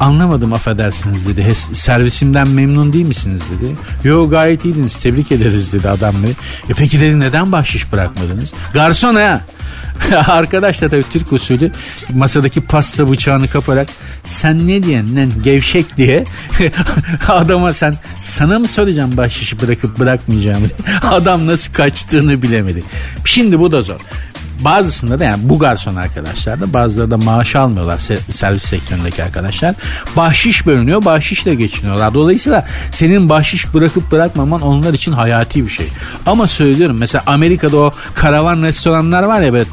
Anlamadım 0.00 0.52
affedersiniz 0.52 1.26
dedi. 1.28 1.54
Servisimden 1.72 2.48
memnun 2.48 2.92
değil 2.92 3.06
misiniz 3.06 3.42
dedi. 3.58 3.72
Yo 4.04 4.30
gayet 4.30 4.64
iyiydiniz 4.64 4.96
tebrik 4.96 5.32
ederiz 5.32 5.72
dedi 5.72 5.88
adam 5.88 6.22
bey. 6.22 6.30
E 6.68 6.74
peki 6.76 7.00
dedi 7.00 7.20
neden 7.20 7.52
bahşiş 7.52 7.92
bırakmadınız? 7.92 8.52
Garson 8.72 9.14
ha. 9.14 9.40
Arkadaş 10.26 10.82
da 10.82 10.88
tabii 10.88 11.04
Türk 11.12 11.32
usulü 11.32 11.72
masadaki 12.12 12.60
pasta 12.60 13.10
bıçağını 13.10 13.48
kaparak 13.48 13.88
sen 14.24 14.68
ne 14.68 14.82
diyen 14.82 15.16
lan 15.16 15.30
gevşek 15.42 15.96
diye 15.96 16.24
adama 17.28 17.74
sen 17.74 17.94
sana 18.22 18.58
mı 18.58 18.68
söyleyeceğim 18.68 19.16
bahşişi 19.16 19.60
bırakıp 19.60 19.98
bırakmayacağımı 19.98 20.66
adam 21.02 21.46
nasıl 21.46 21.72
kaçtığını 21.72 22.42
bilemedi. 22.42 22.84
Şimdi 23.24 23.60
bu 23.60 23.72
da 23.72 23.82
zor 23.82 24.00
bazısında 24.60 25.18
da 25.18 25.24
yani 25.24 25.48
bu 25.48 25.58
garson 25.58 25.96
arkadaşlar 25.96 26.60
da 26.60 26.72
bazıları 26.72 27.10
da 27.10 27.16
maaş 27.16 27.56
almıyorlar 27.56 28.00
servis 28.30 28.62
sektöründeki 28.62 29.24
arkadaşlar. 29.24 29.74
Bahşiş 30.16 30.66
bölünüyor 30.66 31.04
bahşişle 31.04 31.54
geçiniyorlar. 31.54 32.14
Dolayısıyla 32.14 32.66
senin 32.92 33.28
bahşiş 33.28 33.74
bırakıp 33.74 34.12
bırakmaman 34.12 34.60
onlar 34.60 34.94
için 34.94 35.12
hayati 35.12 35.64
bir 35.64 35.70
şey. 35.70 35.86
Ama 36.26 36.46
söylüyorum 36.46 36.96
mesela 36.98 37.22
Amerika'da 37.26 37.76
o 37.76 37.92
karavan 38.14 38.62
restoranlar 38.62 39.22
var 39.22 39.40
ya 39.40 39.52
böyle 39.52 39.64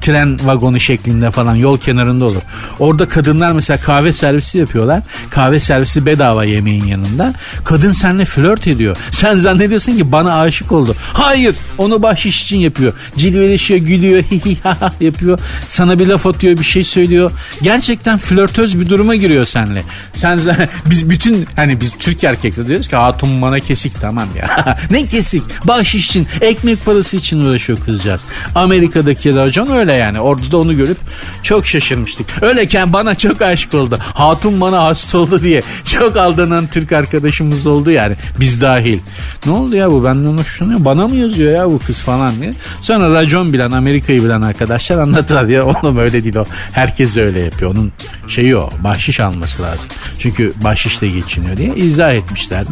tren 0.00 0.38
vagonu 0.44 0.80
şeklinde 0.80 1.30
falan 1.30 1.54
yol 1.54 1.78
kenarında 1.78 2.24
olur. 2.24 2.42
Orada 2.78 3.08
kadınlar 3.08 3.52
mesela 3.52 3.80
kahve 3.80 4.12
servisi 4.12 4.58
yapıyorlar. 4.58 5.02
Kahve 5.30 5.60
servisi 5.60 6.06
bedava 6.06 6.44
yemeğin 6.44 6.84
yanında. 6.84 7.34
Kadın 7.64 7.90
seninle 7.90 8.24
flört 8.24 8.66
ediyor. 8.66 8.96
Sen 9.10 9.34
zannediyorsun 9.34 9.96
ki 9.96 10.12
bana 10.12 10.40
aşık 10.40 10.72
oldu. 10.72 10.94
Hayır 11.12 11.56
onu 11.78 12.02
bahşiş 12.02 12.42
için 12.42 12.58
yapıyor. 12.58 12.92
Cilveleşiyor 13.16 13.80
gülüyor 13.80 14.24
yapıyor. 15.00 15.38
Sana 15.68 15.98
bir 15.98 16.06
laf 16.06 16.26
atıyor 16.26 16.58
bir 16.58 16.64
şey 16.64 16.84
söylüyor. 16.84 17.30
Gerçekten 17.62 18.18
flörtöz 18.18 18.80
bir 18.80 18.88
duruma 18.88 19.14
giriyor 19.14 19.44
seninle. 19.44 19.84
Sen 20.14 20.40
biz 20.86 21.10
bütün 21.10 21.46
hani 21.56 21.80
biz 21.80 21.98
Türk 21.98 22.24
erkekler 22.24 22.68
diyoruz 22.68 22.88
ki 22.88 22.96
hatun 22.96 23.42
bana 23.42 23.60
kesik 23.60 24.00
tamam 24.00 24.28
ya. 24.36 24.78
ne 24.90 25.06
kesik? 25.06 25.42
Bahşiş 25.64 26.08
için 26.08 26.28
ekmek 26.40 26.84
parası 26.84 27.16
için 27.16 27.44
uğraşıyor 27.44 27.78
kızcağız. 27.84 28.20
Amerika'daki 28.54 29.36
racon 29.36 29.70
öyle 29.70 29.87
yani. 29.92 30.20
Orada 30.20 30.50
da 30.50 30.58
onu 30.58 30.76
görüp 30.76 30.98
çok 31.42 31.66
şaşırmıştık. 31.66 32.26
Öyleken 32.42 32.92
bana 32.92 33.14
çok 33.14 33.42
aşık 33.42 33.74
oldu. 33.74 33.98
Hatun 34.00 34.60
bana 34.60 34.84
hasta 34.84 35.18
oldu 35.18 35.42
diye 35.42 35.62
çok 35.84 36.16
aldanan 36.16 36.66
Türk 36.66 36.92
arkadaşımız 36.92 37.66
oldu 37.66 37.90
yani. 37.90 38.16
Biz 38.40 38.60
dahil. 38.60 38.98
Ne 39.46 39.52
oldu 39.52 39.76
ya 39.76 39.90
bu 39.90 40.04
benden 40.04 40.38
hoşlanıyor. 40.38 40.84
Bana 40.84 41.08
mı 41.08 41.16
yazıyor 41.16 41.52
ya 41.52 41.70
bu 41.70 41.78
kız 41.78 42.00
falan 42.02 42.40
diye. 42.40 42.52
Sonra 42.82 43.14
racon 43.14 43.52
bilen 43.52 43.70
Amerika'yı 43.70 44.24
bilen 44.24 44.42
arkadaşlar 44.42 44.98
anlattılar 44.98 45.44
ya 45.44 45.66
oğlum 45.82 45.98
öyle 45.98 46.24
değil 46.24 46.36
o. 46.36 46.46
Herkes 46.72 47.16
öyle 47.16 47.40
yapıyor. 47.40 47.70
Onun 47.70 47.92
şeyi 48.28 48.56
o. 48.56 48.70
Bahşiş 48.84 49.20
alması 49.20 49.62
lazım. 49.62 49.86
Çünkü 50.18 50.52
bahşişle 50.64 51.08
geçiniyor 51.08 51.56
diye 51.56 51.74
izah 51.74 52.12
etmişlerdi. 52.12 52.70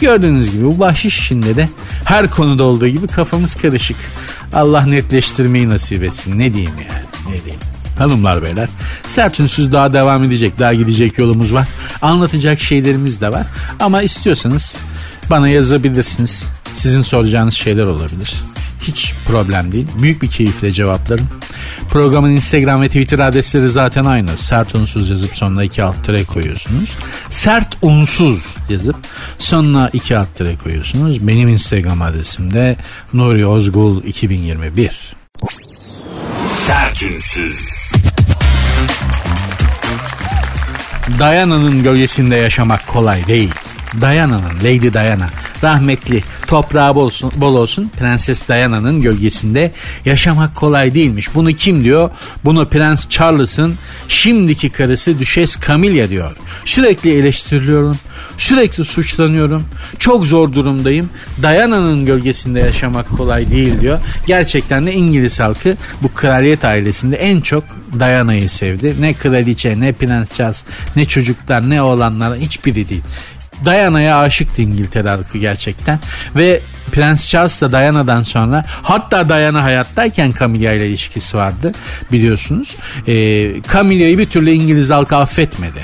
Gördüğünüz 0.00 0.50
gibi 0.50 0.64
bu 0.64 0.78
bahşiş 0.78 1.18
işinde 1.18 1.56
de 1.56 1.68
her 2.04 2.30
konuda 2.30 2.64
olduğu 2.64 2.88
gibi 2.88 3.06
kafamız 3.06 3.54
karışık. 3.54 3.96
Allah 4.54 4.86
netleştirmeyi 4.86 5.68
nasip 5.68 6.02
etsin. 6.02 6.38
Ne 6.38 6.54
diyeyim 6.54 6.74
yani 6.78 7.34
ne 7.34 7.42
diyeyim. 7.44 7.60
Hanımlar 7.98 8.42
beyler 8.42 8.68
sert 9.08 9.40
ünsüz 9.40 9.72
daha 9.72 9.92
devam 9.92 10.22
edecek 10.22 10.58
daha 10.58 10.74
gidecek 10.74 11.18
yolumuz 11.18 11.54
var. 11.54 11.68
Anlatacak 12.02 12.60
şeylerimiz 12.60 13.20
de 13.20 13.32
var. 13.32 13.46
Ama 13.80 14.02
istiyorsanız 14.02 14.76
bana 15.30 15.48
yazabilirsiniz. 15.48 16.50
Sizin 16.74 17.02
soracağınız 17.02 17.54
şeyler 17.54 17.86
olabilir. 17.86 18.34
Hiç 18.86 19.14
problem 19.26 19.72
değil. 19.72 19.86
Büyük 20.02 20.22
bir 20.22 20.28
keyifle 20.28 20.72
cevaplarım. 20.72 21.28
Programın 21.88 22.30
Instagram 22.30 22.82
ve 22.82 22.86
Twitter 22.86 23.18
adresleri 23.18 23.68
zaten 23.68 24.04
aynı. 24.04 24.38
Sert 24.38 24.74
unsuz 24.74 25.10
yazıp 25.10 25.36
sonuna 25.36 25.64
iki 25.64 25.82
alt 25.82 26.04
tere 26.04 26.24
koyuyorsunuz. 26.24 26.90
Sert 27.28 27.76
unsuz 27.82 28.56
yazıp 28.68 28.96
sonuna 29.38 29.90
iki 29.92 30.16
alt 30.16 30.34
tere 30.34 30.56
koyuyorsunuz. 30.56 31.28
Benim 31.28 31.48
Instagram 31.48 32.02
adresim 32.02 32.54
de 32.54 32.76
Nuri 33.12 33.46
Ozgul 33.46 34.04
2021. 34.04 35.14
Sertünsüz. 36.46 37.68
Diana'nın 41.18 41.82
gölgesinde 41.82 42.36
yaşamak 42.36 42.86
kolay 42.86 43.26
değil. 43.26 43.50
Diana'nın, 44.00 44.56
Lady 44.58 44.92
Diana, 44.92 45.28
rahmetli 45.64 46.22
toprağı 46.46 46.94
bol 46.94 47.04
olsun, 47.04 47.32
bol 47.36 47.54
olsun 47.54 47.90
Prenses 47.98 48.48
Diana'nın 48.48 49.00
gölgesinde 49.00 49.72
yaşamak 50.04 50.54
kolay 50.56 50.94
değilmiş. 50.94 51.34
Bunu 51.34 51.52
kim 51.52 51.84
diyor? 51.84 52.10
Bunu 52.44 52.68
Prens 52.68 53.08
Charles'ın 53.08 53.74
şimdiki 54.08 54.70
karısı 54.70 55.18
Düşes 55.18 55.56
Camilla 55.66 56.08
diyor. 56.08 56.36
Sürekli 56.64 57.18
eleştiriliyorum, 57.18 57.96
sürekli 58.38 58.84
suçlanıyorum, 58.84 59.64
çok 59.98 60.26
zor 60.26 60.52
durumdayım. 60.52 61.10
Diana'nın 61.42 62.06
gölgesinde 62.06 62.60
yaşamak 62.60 63.08
kolay 63.08 63.50
değil 63.50 63.80
diyor. 63.80 63.98
Gerçekten 64.26 64.86
de 64.86 64.92
İngiliz 64.92 65.40
halkı 65.40 65.76
bu 66.02 66.12
kraliyet 66.14 66.64
ailesinde 66.64 67.16
en 67.16 67.40
çok 67.40 67.64
Diana'yı 67.98 68.50
sevdi. 68.50 68.94
Ne 69.00 69.14
kraliçe, 69.14 69.80
ne 69.80 69.92
Prens 69.92 70.34
Charles, 70.34 70.64
ne 70.96 71.04
çocuklar, 71.04 71.70
ne 71.70 71.82
oğlanlar 71.82 72.38
hiçbiri 72.38 72.88
değil. 72.88 73.02
Diana'ya 73.64 74.18
aşıktı 74.18 74.62
İngiltere 74.62 75.08
halkı 75.08 75.38
gerçekten. 75.38 75.98
Ve 76.36 76.60
Prens 76.92 77.28
Charles 77.28 77.60
da 77.60 77.72
Diana'dan 77.72 78.22
sonra 78.22 78.64
hatta 78.82 79.28
Diana 79.28 79.62
hayattayken 79.62 80.32
Camilla 80.38 80.72
ile 80.72 80.88
ilişkisi 80.88 81.36
vardı 81.36 81.72
biliyorsunuz. 82.12 82.76
Ee, 83.08 83.62
Camilla'yı 83.72 84.18
bir 84.18 84.26
türlü 84.26 84.50
İngiliz 84.50 84.90
halkı 84.90 85.16
affetmedi. 85.16 85.80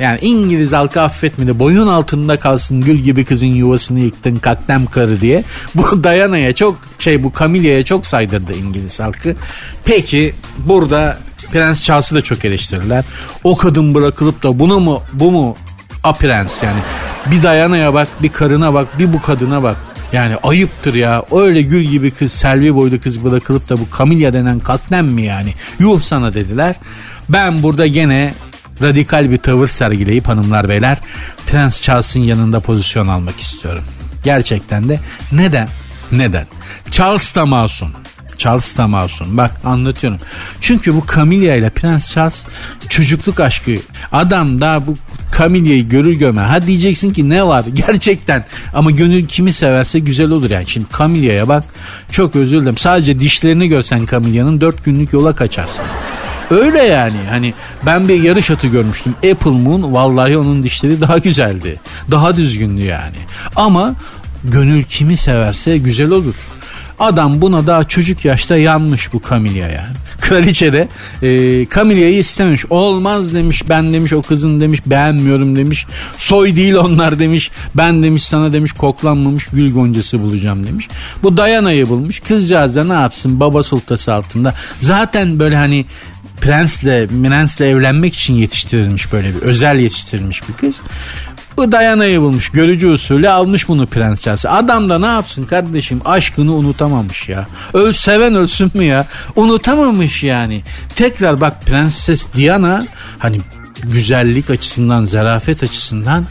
Yani 0.00 0.18
İngiliz 0.22 0.72
halkı 0.72 1.00
affetmedi. 1.00 1.58
Boyun 1.58 1.86
altında 1.86 2.36
kalsın 2.36 2.80
gül 2.80 2.98
gibi 2.98 3.24
kızın 3.24 3.46
yuvasını 3.46 4.00
yıktın 4.00 4.36
kaktem 4.36 4.86
karı 4.86 5.20
diye. 5.20 5.44
Bu 5.74 6.04
Diana'ya 6.04 6.52
çok 6.52 6.78
şey 6.98 7.22
bu 7.22 7.32
Camilla'ya 7.38 7.84
çok 7.84 8.06
saydırdı 8.06 8.52
İngiliz 8.52 9.00
halkı. 9.00 9.34
Peki 9.84 10.34
burada 10.58 11.18
Prens 11.52 11.82
Charles'ı 11.82 12.14
da 12.14 12.20
çok 12.20 12.44
eleştirirler. 12.44 13.04
O 13.44 13.56
kadın 13.56 13.94
bırakılıp 13.94 14.42
da 14.42 14.58
buna 14.58 14.78
mı 14.78 14.98
bu 15.12 15.30
mu 15.30 15.56
a 16.04 16.12
prens 16.12 16.62
yani. 16.62 16.80
Bir 17.30 17.42
Diana'ya 17.42 17.94
bak 17.94 18.08
bir 18.22 18.28
karına 18.28 18.74
bak 18.74 18.98
bir 18.98 19.12
bu 19.12 19.22
kadına 19.22 19.62
bak. 19.62 19.76
Yani 20.12 20.36
ayıptır 20.42 20.94
ya. 20.94 21.22
Öyle 21.32 21.62
gül 21.62 21.82
gibi 21.82 22.10
kız, 22.10 22.32
selvi 22.32 22.74
boylu 22.74 23.00
kız 23.00 23.24
bırakılıp 23.24 23.68
da 23.68 23.78
bu 23.78 23.88
Camilla 23.98 24.32
denen 24.32 24.58
katnem 24.58 25.06
mi 25.06 25.22
yani? 25.22 25.54
Yuh 25.78 26.00
sana 26.00 26.34
dediler. 26.34 26.76
Ben 27.28 27.62
burada 27.62 27.86
gene 27.86 28.34
radikal 28.82 29.30
bir 29.30 29.38
tavır 29.38 29.66
sergileyip 29.66 30.28
hanımlar 30.28 30.68
beyler 30.68 30.98
Prens 31.46 31.82
Charles'ın 31.82 32.20
yanında 32.20 32.60
pozisyon 32.60 33.08
almak 33.08 33.40
istiyorum. 33.40 33.84
Gerçekten 34.24 34.88
de 34.88 35.00
neden? 35.32 35.68
Neden? 36.12 36.46
Charles 36.90 37.34
da 37.34 37.46
masum. 37.46 37.92
Charles 38.38 38.76
da 38.76 38.86
masum. 38.86 39.36
Bak 39.36 39.50
anlatıyorum. 39.64 40.18
Çünkü 40.60 40.94
bu 40.94 41.04
Camilla 41.14 41.54
ile 41.54 41.70
Prens 41.70 42.12
Charles 42.12 42.46
çocukluk 42.88 43.40
aşkı. 43.40 43.76
Adam 44.12 44.60
da 44.60 44.86
bu 44.86 44.96
Camilla'yı 45.38 45.88
görür 45.88 46.12
görme. 46.12 46.40
Ha 46.40 46.66
diyeceksin 46.66 47.12
ki 47.12 47.28
ne 47.28 47.46
var 47.46 47.64
gerçekten. 47.74 48.44
Ama 48.74 48.90
gönül 48.90 49.24
kimi 49.24 49.52
severse 49.52 49.98
güzel 49.98 50.30
olur 50.30 50.50
yani. 50.50 50.66
Şimdi 50.66 50.86
Camilla'ya 50.98 51.48
bak 51.48 51.64
çok 52.10 52.36
özür 52.36 52.60
dilerim. 52.60 52.76
Sadece 52.76 53.18
dişlerini 53.20 53.68
görsen 53.68 54.06
Camilla'nın 54.10 54.60
dört 54.60 54.84
günlük 54.84 55.12
yola 55.12 55.34
kaçarsın. 55.34 55.84
Öyle 56.50 56.78
yani 56.78 57.16
hani 57.30 57.54
ben 57.86 58.08
bir 58.08 58.22
yarış 58.22 58.50
atı 58.50 58.66
görmüştüm. 58.66 59.14
Apple 59.16 59.50
Moon 59.50 59.92
vallahi 59.92 60.36
onun 60.38 60.62
dişleri 60.62 61.00
daha 61.00 61.18
güzeldi. 61.18 61.80
Daha 62.10 62.36
düzgündü 62.36 62.84
yani. 62.84 63.16
Ama 63.56 63.94
gönül 64.44 64.82
kimi 64.82 65.16
severse 65.16 65.78
güzel 65.78 66.10
olur. 66.10 66.34
Adam 66.98 67.42
buna 67.42 67.66
daha 67.66 67.84
çocuk 67.84 68.24
yaşta 68.24 68.56
yanmış 68.56 69.12
bu 69.12 69.22
Camilla'ya. 69.30 69.86
Kraliçe 70.20 70.72
de 70.72 70.88
e, 71.22 71.28
Camilla'yı 71.74 72.18
istememiş. 72.18 72.64
Olmaz 72.70 73.34
demiş 73.34 73.62
ben 73.68 73.92
demiş 73.92 74.12
o 74.12 74.22
kızın 74.22 74.60
demiş 74.60 74.80
beğenmiyorum 74.86 75.56
demiş. 75.56 75.86
Soy 76.18 76.56
değil 76.56 76.74
onlar 76.74 77.18
demiş. 77.18 77.50
Ben 77.74 78.02
demiş 78.02 78.24
sana 78.24 78.52
demiş 78.52 78.72
koklanmamış 78.72 79.46
gül 79.46 79.72
goncası 79.72 80.22
bulacağım 80.22 80.66
demiş. 80.66 80.88
Bu 81.22 81.36
Diana'yı 81.36 81.88
bulmuş. 81.88 82.20
Kızcağız 82.20 82.76
da 82.76 82.84
ne 82.84 82.92
yapsın 82.92 83.40
baba 83.40 83.62
sultası 83.62 84.14
altında. 84.14 84.54
Zaten 84.78 85.38
böyle 85.38 85.56
hani 85.56 85.86
prensle, 86.40 87.06
prensle 87.06 87.68
evlenmek 87.68 88.14
için 88.14 88.34
yetiştirilmiş 88.34 89.12
böyle 89.12 89.34
bir 89.34 89.42
özel 89.42 89.78
yetiştirilmiş 89.78 90.42
bir 90.48 90.54
kız. 90.54 90.80
Bu 91.56 91.72
Dayana'yı 91.72 92.20
bulmuş. 92.20 92.48
Görücü 92.48 92.88
usulü 92.88 93.30
almış 93.30 93.68
bunu 93.68 93.86
Prens 93.86 94.20
Charles. 94.20 94.46
Adam 94.46 94.88
da 94.88 94.98
ne 94.98 95.06
yapsın 95.06 95.42
kardeşim? 95.42 96.00
Aşkını 96.04 96.54
unutamamış 96.54 97.28
ya. 97.28 97.46
Öl 97.74 97.92
seven 97.92 98.34
ölsün 98.34 98.70
mü 98.74 98.84
ya? 98.84 99.06
Unutamamış 99.36 100.22
yani. 100.22 100.62
Tekrar 100.96 101.40
bak 101.40 101.62
Prenses 101.66 102.26
Diana 102.36 102.86
hani 103.18 103.40
güzellik 103.82 104.50
açısından, 104.50 105.04
zarafet 105.04 105.62
açısından 105.62 106.26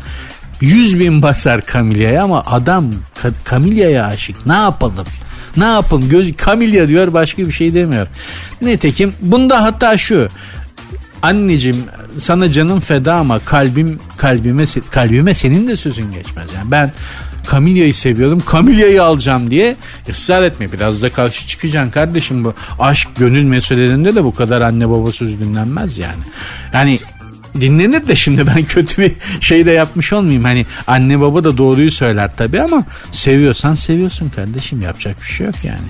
yüz 0.62 0.99
bin 0.99 1.21
basar 1.21 1.62
Camilla'ya 1.73 2.23
ama 2.23 2.43
adam 2.45 2.86
Camilla'ya 3.49 4.05
aşık. 4.05 4.45
Ne 4.45 4.53
yapalım? 4.53 5.08
Ne 5.58 5.65
yapalım? 5.65 6.10
Göz 6.10 6.36
Camilla 6.45 6.88
diyor 6.88 7.13
başka 7.13 7.47
bir 7.47 7.51
şey 7.51 7.73
demiyor. 7.73 8.08
Nitekim 8.62 9.13
bunda 9.21 9.63
hatta 9.63 9.97
şu 9.97 10.27
anneciğim 11.21 11.84
sana 12.19 12.51
canım 12.51 12.79
feda 12.79 13.15
ama 13.15 13.39
kalbim 13.39 13.99
kalbime 14.17 14.65
kalbime 14.91 15.34
senin 15.34 15.67
de 15.67 15.75
sözün 15.75 16.12
geçmez. 16.12 16.47
Yani 16.55 16.71
ben 16.71 16.91
Camilla'yı 17.51 17.93
seviyorum. 17.93 18.43
Camilla'yı 18.51 19.03
alacağım 19.03 19.51
diye 19.51 19.75
ısrar 20.10 20.43
etme. 20.43 20.71
Biraz 20.71 21.01
da 21.01 21.12
karşı 21.12 21.47
çıkacaksın 21.47 21.91
kardeşim 21.91 22.45
bu. 22.45 22.53
Aşk 22.79 23.10
gönül 23.17 23.43
meselelerinde 23.43 24.15
de 24.15 24.23
bu 24.23 24.34
kadar 24.34 24.62
anne 24.62 24.89
baba 24.89 25.12
sözü 25.12 25.39
dinlenmez 25.39 25.97
yani. 25.97 26.23
Yani 26.73 26.99
dinlenir 27.62 28.08
de 28.08 28.15
şimdi 28.15 28.47
ben 28.47 28.63
kötü 28.63 29.01
bir 29.01 29.13
şey 29.41 29.65
de 29.65 29.71
yapmış 29.71 30.13
olmayayım. 30.13 30.43
Hani 30.43 30.65
anne 30.88 31.21
baba 31.21 31.43
da 31.43 31.58
doğruyu 31.58 31.91
söyler 31.91 32.32
tabii 32.38 32.62
ama 32.62 32.86
seviyorsan 33.12 33.75
seviyorsun 33.75 34.29
kardeşim 34.29 34.82
yapacak 34.82 35.21
bir 35.21 35.27
şey 35.27 35.45
yok 35.45 35.55
yani. 35.63 35.88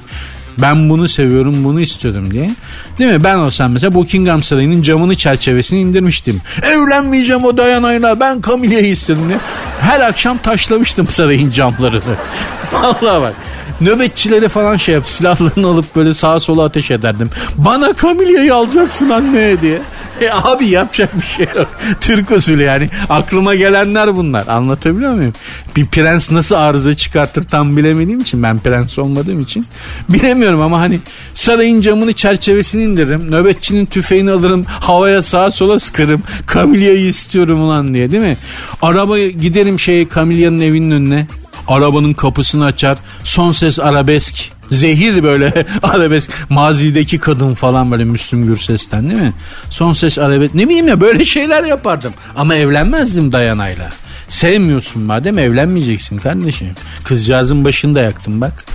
Ben 0.61 0.89
bunu 0.89 1.07
seviyorum 1.07 1.63
bunu 1.63 1.81
istiyorum 1.81 2.31
diye. 2.31 2.51
Değil 2.99 3.13
mi? 3.13 3.23
Ben 3.23 3.35
olsam 3.37 3.71
mesela 3.71 3.93
Buckingham 3.93 4.43
Sarayı'nın 4.43 4.81
camını 4.81 5.15
çerçevesini 5.15 5.79
indirmiştim. 5.79 6.41
Evlenmeyeceğim 6.63 7.43
o 7.43 7.57
Diana'yla 7.57 8.19
ben 8.19 8.41
Camilla'yı 8.49 8.87
istedim 8.91 9.27
diye. 9.27 9.39
Her 9.81 9.99
akşam 9.99 10.37
taşlamıştım 10.37 11.07
sarayın 11.07 11.51
camlarını. 11.51 12.01
Vallahi 12.73 13.21
bak. 13.21 13.33
Nöbetçileri 13.81 14.47
falan 14.47 14.77
şey 14.77 14.95
yap 14.95 15.07
silahlarını 15.07 15.67
alıp 15.67 15.95
böyle 15.95 16.13
sağa 16.13 16.39
sola 16.39 16.63
ateş 16.63 16.91
ederdim. 16.91 17.29
Bana 17.57 17.93
Camilla'yı 18.01 18.55
alacaksın 18.55 19.09
anne 19.09 19.61
diye. 19.61 19.79
E 20.21 20.29
abi 20.31 20.65
yapacak 20.65 21.17
bir 21.17 21.25
şey 21.25 21.47
yok. 21.55 21.67
Türk 22.01 22.31
usulü 22.31 22.63
yani. 22.63 22.89
Aklıma 23.09 23.55
gelenler 23.55 24.15
bunlar. 24.15 24.47
Anlatabiliyor 24.47 25.11
muyum? 25.13 25.33
Bir 25.75 25.85
prens 25.85 26.31
nasıl 26.31 26.55
arıza 26.55 26.97
çıkartır 26.97 27.43
tam 27.43 27.77
bilemediğim 27.77 28.19
için. 28.19 28.43
Ben 28.43 28.59
prens 28.59 28.99
olmadığım 28.99 29.39
için. 29.39 29.65
Bilemiyorum 30.09 30.61
ama 30.61 30.79
hani 30.79 30.99
sarayın 31.33 31.81
camını 31.81 32.13
çerçevesini 32.13 32.83
indiririm. 32.83 33.31
Nöbetçinin 33.31 33.85
tüfeğini 33.85 34.31
alırım. 34.31 34.65
Havaya 34.67 35.21
sağa 35.21 35.51
sola 35.51 35.79
sıkarım. 35.79 36.23
Camilla'yı 36.53 37.07
istiyorum 37.07 37.61
ulan 37.61 37.93
diye 37.93 38.11
değil 38.11 38.23
mi? 38.23 38.37
Araba 38.81 39.19
giderim 39.19 39.79
şey 39.79 40.09
Camilla'nın 40.09 40.59
evinin 40.59 40.91
önüne. 40.91 41.27
Arabanın 41.69 42.13
kapısını 42.13 42.65
açar. 42.65 42.97
Son 43.23 43.51
ses 43.51 43.79
arabesk 43.79 44.51
Zehir 44.71 45.23
böyle 45.23 45.65
arabesk. 45.83 46.29
Mazideki 46.49 47.19
kadın 47.19 47.53
falan 47.53 47.91
böyle 47.91 48.03
Müslüm 48.03 48.45
Gürses'ten 48.45 49.09
değil 49.09 49.21
mi? 49.21 49.33
Son 49.69 49.93
ses 49.93 50.19
arabesk. 50.19 50.55
Ne 50.55 50.69
bileyim 50.69 50.87
ya 50.87 51.01
böyle 51.01 51.25
şeyler 51.25 51.63
yapardım. 51.63 52.13
Ama 52.35 52.55
evlenmezdim 52.55 53.31
Dayana'yla. 53.31 53.89
Sevmiyorsun 54.27 55.01
madem 55.01 55.39
evlenmeyeceksin 55.39 56.17
kardeşim. 56.17 56.67
Kızcağızın 57.03 57.65
başını 57.65 57.95
da 57.95 58.01
yaktım 58.01 58.41
bak. 58.41 58.65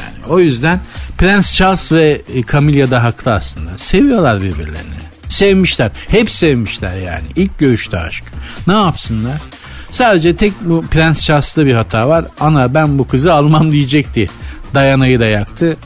Yani 0.00 0.26
o 0.28 0.40
yüzden 0.40 0.80
Prens 1.18 1.54
Charles 1.54 1.92
ve 1.92 2.22
Camilla 2.52 2.90
da 2.90 3.02
haklı 3.02 3.34
aslında. 3.34 3.78
Seviyorlar 3.78 4.42
birbirlerini. 4.42 4.96
Sevmişler. 5.28 5.90
Hep 6.08 6.30
sevmişler 6.30 6.96
yani. 6.96 7.26
İlk 7.36 7.58
görüşte 7.58 7.98
aşk. 7.98 8.24
Ne 8.66 8.74
yapsınlar? 8.74 9.40
Sadece 9.96 10.36
tek 10.36 10.52
bu 10.60 10.84
Prens 10.90 11.24
Charles'ta 11.24 11.66
bir 11.66 11.74
hata 11.74 12.08
var. 12.08 12.24
Ana 12.40 12.74
ben 12.74 12.98
bu 12.98 13.06
kızı 13.06 13.34
almam 13.34 13.72
diyecekti. 13.72 14.30
Dayana'yı 14.74 15.20
da 15.20 15.26
yaktı. 15.26 15.76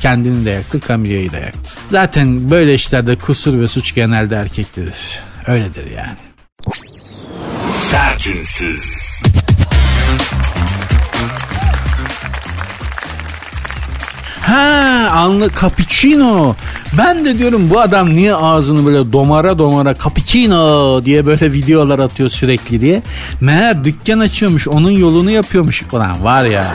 Kendini 0.00 0.44
de 0.44 0.50
yaktı. 0.50 0.80
Camilla'yı 0.88 1.32
da 1.32 1.38
yaktı. 1.38 1.70
Zaten 1.90 2.50
böyle 2.50 2.74
işlerde 2.74 3.16
kusur 3.16 3.60
ve 3.60 3.68
suç 3.68 3.94
genelde 3.94 4.36
erkektedir. 4.36 5.20
Öyledir 5.46 5.90
yani. 5.90 6.16
Sertünsüz. 7.70 9.03
Ha 14.46 15.10
anlı 15.14 15.50
cappuccino. 15.60 16.54
Ben 16.98 17.24
de 17.24 17.38
diyorum 17.38 17.70
bu 17.70 17.80
adam 17.80 18.12
niye 18.12 18.34
ağzını 18.34 18.86
böyle 18.86 19.12
domara 19.12 19.58
domara 19.58 19.94
cappuccino 19.94 21.04
diye 21.04 21.26
böyle 21.26 21.52
videolar 21.52 21.98
atıyor 21.98 22.30
sürekli 22.30 22.80
diye. 22.80 23.02
Meğer 23.40 23.84
dükkan 23.84 24.18
açıyormuş 24.18 24.68
onun 24.68 24.90
yolunu 24.90 25.30
yapıyormuş. 25.30 25.82
Ulan 25.92 26.24
var 26.24 26.44
ya 26.44 26.74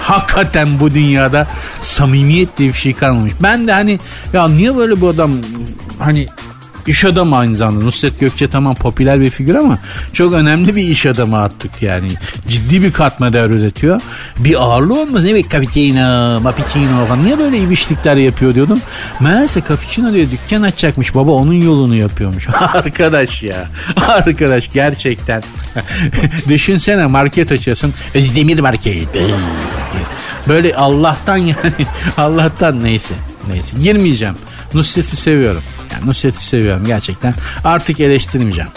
hakikaten 0.00 0.80
bu 0.80 0.94
dünyada 0.94 1.46
samimiyet 1.80 2.58
diye 2.58 2.68
bir 2.68 2.78
şey 2.78 2.94
kalmamış. 2.94 3.32
Ben 3.40 3.68
de 3.68 3.72
hani 3.72 3.98
ya 4.32 4.48
niye 4.48 4.76
böyle 4.76 5.00
bu 5.00 5.08
adam 5.08 5.32
hani 5.98 6.28
iş 6.86 7.04
adamı 7.04 7.36
aynı 7.36 7.56
zamanda. 7.56 7.84
Nusret 7.84 8.20
Gökçe 8.20 8.50
tamam 8.50 8.74
popüler 8.74 9.20
bir 9.20 9.30
figür 9.30 9.54
ama 9.54 9.78
çok 10.12 10.32
önemli 10.32 10.76
bir 10.76 10.82
iş 10.82 11.06
adamı 11.06 11.42
attık 11.42 11.82
yani. 11.82 12.08
Ciddi 12.48 12.82
bir 12.82 12.92
katma 12.92 13.32
değer 13.32 13.50
üretiyor. 13.50 14.00
Bir 14.38 14.62
ağırlığı 14.62 15.00
olmaz. 15.00 15.24
Ne 15.24 15.34
bir 15.34 15.48
cappuccino, 15.48 16.40
mappuccino 16.40 17.06
falan. 17.06 17.24
Niye 17.24 17.38
böyle 17.38 17.58
ibişlikler 17.58 18.16
yapıyor 18.16 18.54
diyordum. 18.54 18.80
Meğerse 19.20 19.62
cappuccino 19.68 20.12
diye 20.12 20.30
dükkan 20.30 20.62
açacakmış. 20.62 21.14
Baba 21.14 21.30
onun 21.30 21.52
yolunu 21.62 21.96
yapıyormuş. 21.96 22.48
arkadaş 22.74 23.42
ya. 23.42 23.68
Arkadaş 23.96 24.72
gerçekten. 24.72 25.42
Düşünsene 26.48 27.06
market 27.06 27.52
açıyorsun. 27.52 27.94
Demir 28.14 28.58
market. 28.58 29.08
Böyle 30.48 30.76
Allah'tan 30.76 31.36
yani. 31.36 31.56
Allah'tan 32.16 32.84
neyse. 32.84 33.14
Neyse 33.48 33.76
girmeyeceğim. 33.82 34.34
Nusret'i 34.74 35.16
seviyorum. 35.16 35.62
Yani 35.92 36.06
Nusret'i 36.06 36.44
seviyorum 36.44 36.86
gerçekten. 36.86 37.34
Artık 37.64 38.00
eleştirmeyeceğim. 38.00 38.70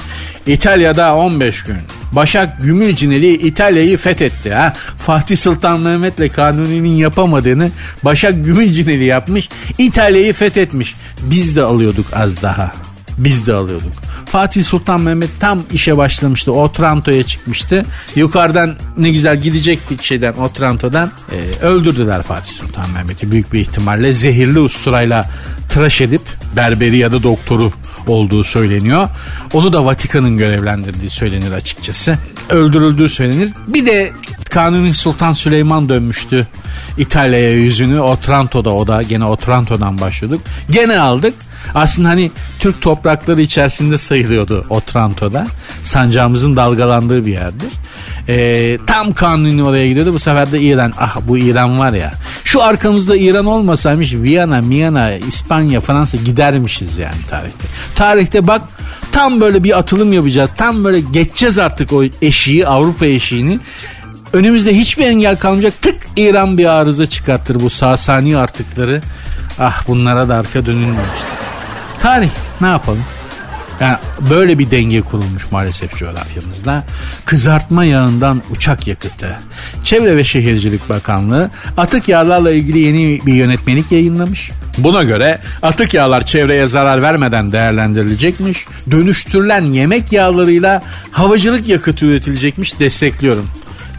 İtalya'da 0.47 1.15
15 1.15 1.63
gün. 1.63 1.78
Başak 2.12 2.62
Gümülcineli 2.62 3.34
İtalya'yı 3.34 3.97
fethetti. 3.97 4.54
Ha? 4.54 4.73
Fatih 4.97 5.38
Sultan 5.38 5.80
Mehmet'le 5.80 6.34
Kanuni'nin 6.34 6.95
yapamadığını 6.95 7.71
Başak 8.04 8.45
Gümülcineli 8.45 9.06
yapmış. 9.06 9.49
İtalya'yı 9.78 10.34
fethetmiş. 10.34 10.95
Biz 11.21 11.56
de 11.56 11.62
alıyorduk 11.62 12.06
az 12.13 12.41
daha. 12.41 12.71
Biz 13.17 13.47
de 13.47 13.54
alıyorduk. 13.54 14.04
Fatih 14.35 14.63
Sultan 14.63 15.01
Mehmet 15.01 15.29
tam 15.39 15.63
işe 15.73 15.97
başlamıştı. 15.97 16.51
Otranto'ya 16.51 17.23
çıkmıştı. 17.23 17.85
Yukarıdan 18.15 18.75
ne 18.97 19.09
güzel 19.09 19.41
gidecektik 19.41 20.03
şeyden 20.03 20.33
Otranto'dan. 20.33 21.11
Ee, 21.31 21.65
öldürdüler 21.65 22.21
Fatih 22.21 22.51
Sultan 22.51 22.89
Mehmet'i 22.89 23.31
büyük 23.31 23.53
bir 23.53 23.59
ihtimalle. 23.59 24.13
Zehirli 24.13 24.59
usturayla 24.59 25.29
tıraş 25.69 26.01
edip 26.01 26.21
berberi 26.55 26.97
ya 26.97 27.11
da 27.11 27.23
doktoru 27.23 27.71
olduğu 28.07 28.43
söyleniyor. 28.43 29.09
Onu 29.53 29.73
da 29.73 29.85
Vatikan'ın 29.85 30.37
görevlendirdiği 30.37 31.09
söylenir 31.09 31.51
açıkçası. 31.51 32.17
Öldürüldüğü 32.49 33.09
söylenir. 33.09 33.49
Bir 33.67 33.85
de 33.85 34.13
Kanuni 34.55 34.93
Sultan 34.93 35.33
Süleyman 35.33 35.89
dönmüştü 35.89 36.47
İtalya'ya 36.97 37.53
yüzünü. 37.53 37.99
Otranto'da 37.99 38.73
o 38.73 38.87
da 38.87 39.01
gene 39.01 39.25
Otranto'dan 39.25 40.01
başlıyorduk. 40.01 40.41
Gene 40.71 40.99
aldık. 40.99 41.33
Aslında 41.73 42.09
hani 42.09 42.31
Türk 42.59 42.81
toprakları 42.81 43.41
içerisinde 43.41 43.97
sayılıyordu 43.97 44.65
Otranto'da. 44.69 45.47
Sancağımızın 45.83 46.55
dalgalandığı 46.55 47.25
bir 47.25 47.31
yerdir. 47.31 47.69
Ee, 48.27 48.77
tam 48.87 49.13
kanuni 49.13 49.63
oraya 49.63 49.87
gidiyordu. 49.87 50.13
Bu 50.13 50.19
sefer 50.19 50.51
de 50.51 50.61
İran. 50.61 50.93
Ah 50.99 51.17
bu 51.27 51.37
İran 51.37 51.79
var 51.79 51.93
ya. 51.93 52.13
Şu 52.43 52.63
arkamızda 52.63 53.17
İran 53.17 53.45
olmasaymış 53.45 54.13
Viyana, 54.13 54.61
Miyana, 54.61 55.13
İspanya, 55.13 55.81
Fransa 55.81 56.17
gidermişiz 56.17 56.97
yani 56.97 57.15
tarihte. 57.29 57.67
Tarihte 57.95 58.47
bak 58.47 58.61
tam 59.11 59.41
böyle 59.41 59.63
bir 59.63 59.77
atılım 59.77 60.13
yapacağız. 60.13 60.51
Tam 60.57 60.83
böyle 60.83 60.99
geçeceğiz 60.99 61.59
artık 61.59 61.93
o 61.93 62.03
eşiği 62.21 62.67
Avrupa 62.67 63.05
eşiğini. 63.05 63.59
Önümüzde 64.35 64.73
hiçbir 64.73 65.05
engel 65.05 65.37
kalmayacak. 65.37 65.81
Tık 65.81 65.95
İran 66.17 66.57
bir 66.57 66.65
arıza 66.65 67.07
çıkartır 67.07 67.59
bu 67.59 67.69
Sasani 67.69 68.37
artıkları. 68.37 69.01
Ah 69.59 69.87
bunlara 69.87 70.29
da 70.29 70.35
arka 70.35 70.65
dönülmemiştir. 70.65 71.27
Tarih 71.99 72.29
ne 72.61 72.67
yapalım? 72.67 73.03
Yani 73.79 73.97
böyle 74.29 74.59
bir 74.59 74.71
denge 74.71 75.01
kurulmuş 75.01 75.51
maalesef 75.51 75.95
coğrafyamızda. 75.95 76.83
Kızartma 77.25 77.85
yağından 77.85 78.41
uçak 78.51 78.87
yakıtı. 78.87 79.39
Çevre 79.83 80.17
ve 80.17 80.23
Şehircilik 80.23 80.89
Bakanlığı 80.89 81.49
atık 81.77 82.09
yağlarla 82.09 82.51
ilgili 82.51 82.79
yeni 82.79 83.25
bir 83.25 83.33
yönetmelik 83.33 83.91
yayınlamış. 83.91 84.51
Buna 84.77 85.03
göre 85.03 85.39
atık 85.61 85.93
yağlar 85.93 86.25
çevreye 86.25 86.65
zarar 86.65 87.01
vermeden 87.01 87.51
değerlendirilecekmiş. 87.51 88.65
Dönüştürülen 88.91 89.63
yemek 89.63 90.11
yağlarıyla 90.11 90.83
havacılık 91.11 91.67
yakıtı 91.67 92.05
üretilecekmiş 92.05 92.79
destekliyorum. 92.79 93.49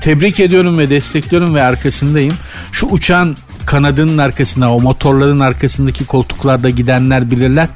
Tebrik 0.01 0.41
ediyorum 0.41 0.79
ve 0.79 0.91
destekliyorum 0.91 1.55
ve 1.55 1.63
arkasındayım. 1.63 2.35
Şu 2.73 2.87
uçağın 2.87 3.37
kanadının 3.67 4.19
arkasında 4.19 4.73
o 4.73 4.81
motorların 4.81 5.41
arkasındaki 5.41 6.07
koltuklarda 6.07 6.71
gidenler 6.71 7.31
bilirler. 7.31 7.69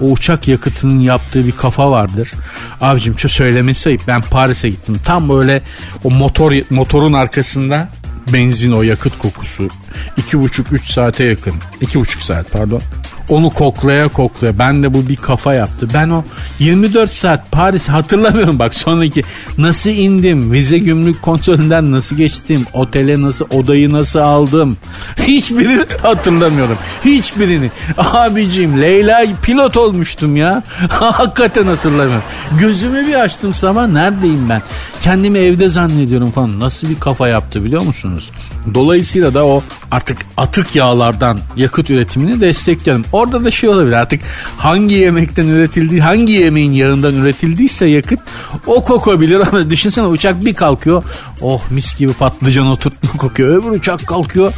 O 0.00 0.04
uçak 0.04 0.48
yakıtının 0.48 1.00
yaptığı 1.00 1.46
bir 1.46 1.52
kafa 1.52 1.90
vardır. 1.90 2.32
Abicim 2.80 3.18
şu 3.18 3.28
söylemesi 3.28 3.88
ayıp 3.88 4.02
ben 4.06 4.22
Paris'e 4.22 4.68
gittim. 4.68 5.00
Tam 5.04 5.28
böyle 5.28 5.62
o 6.04 6.10
motor 6.10 6.52
motorun 6.70 7.12
arkasında 7.12 7.88
benzin 8.32 8.72
o 8.72 8.82
yakıt 8.82 9.18
kokusu. 9.18 9.68
İki 10.16 10.42
buçuk 10.42 10.72
üç 10.72 10.90
saate 10.90 11.24
yakın. 11.24 11.54
iki 11.80 12.00
buçuk 12.00 12.22
saat 12.22 12.52
pardon. 12.52 12.82
Onu 13.28 13.50
koklaya 13.50 14.08
koklaya. 14.08 14.58
Ben 14.58 14.82
de 14.82 14.94
bu 14.94 15.08
bir 15.08 15.16
kafa 15.16 15.54
yaptı. 15.54 15.88
Ben 15.94 16.10
o 16.10 16.24
24 16.58 17.10
saat 17.10 17.52
Paris 17.52 17.88
hatırlamıyorum 17.88 18.58
bak 18.58 18.74
sonraki 18.74 19.22
nasıl 19.58 19.90
indim, 19.90 20.52
vize 20.52 20.78
gümrük 20.78 21.22
kontrolünden 21.22 21.92
nasıl 21.92 22.16
geçtim, 22.16 22.66
otele 22.72 23.22
nasıl, 23.22 23.46
odayı 23.50 23.92
nasıl 23.92 24.18
aldım. 24.18 24.76
Hiçbirini 25.16 25.84
hatırlamıyorum. 26.02 26.78
Hiçbirini. 27.04 27.70
Abicim 27.98 28.80
Leyla 28.80 29.26
pilot 29.42 29.76
olmuştum 29.76 30.36
ya. 30.36 30.62
Hakikaten 30.88 31.66
hatırlamıyorum. 31.66 32.24
Gözümü 32.60 33.06
bir 33.06 33.14
açtım 33.14 33.54
sabah 33.54 33.86
neredeyim 33.86 34.48
ben? 34.48 34.62
Kendimi 35.02 35.38
evde 35.38 35.68
zannediyorum 35.68 36.30
falan. 36.30 36.60
Nasıl 36.60 36.88
bir 36.88 37.00
kafa 37.00 37.28
yaptı 37.28 37.64
biliyor 37.64 37.82
musunuz? 37.82 38.30
Dolayısıyla 38.74 39.34
da 39.34 39.46
o 39.46 39.62
artık 39.90 40.18
atık 40.36 40.76
yağlardan 40.76 41.38
yakıt 41.56 41.90
üretimini 41.90 42.40
destekliyorum. 42.40 43.04
Orada 43.12 43.44
da 43.44 43.50
şey 43.50 43.68
olabilir 43.68 43.92
artık 43.92 44.20
hangi 44.56 44.94
yemekten 44.94 45.46
üretildiği, 45.46 46.00
hangi 46.00 46.32
yemeğin 46.32 46.72
yağından 46.72 47.14
üretildiyse 47.14 47.86
yakıt 47.86 48.20
o 48.66 48.84
kokabilir 48.84 49.40
ama 49.52 49.70
düşünsene 49.70 50.06
uçak 50.06 50.44
bir 50.44 50.54
kalkıyor. 50.54 51.02
Oh 51.40 51.70
mis 51.70 51.98
gibi 51.98 52.12
patlıcan 52.12 52.66
oturtma 52.66 53.10
kokuyor. 53.10 53.62
Öbür 53.62 53.70
uçak 53.70 54.06
kalkıyor 54.06 54.52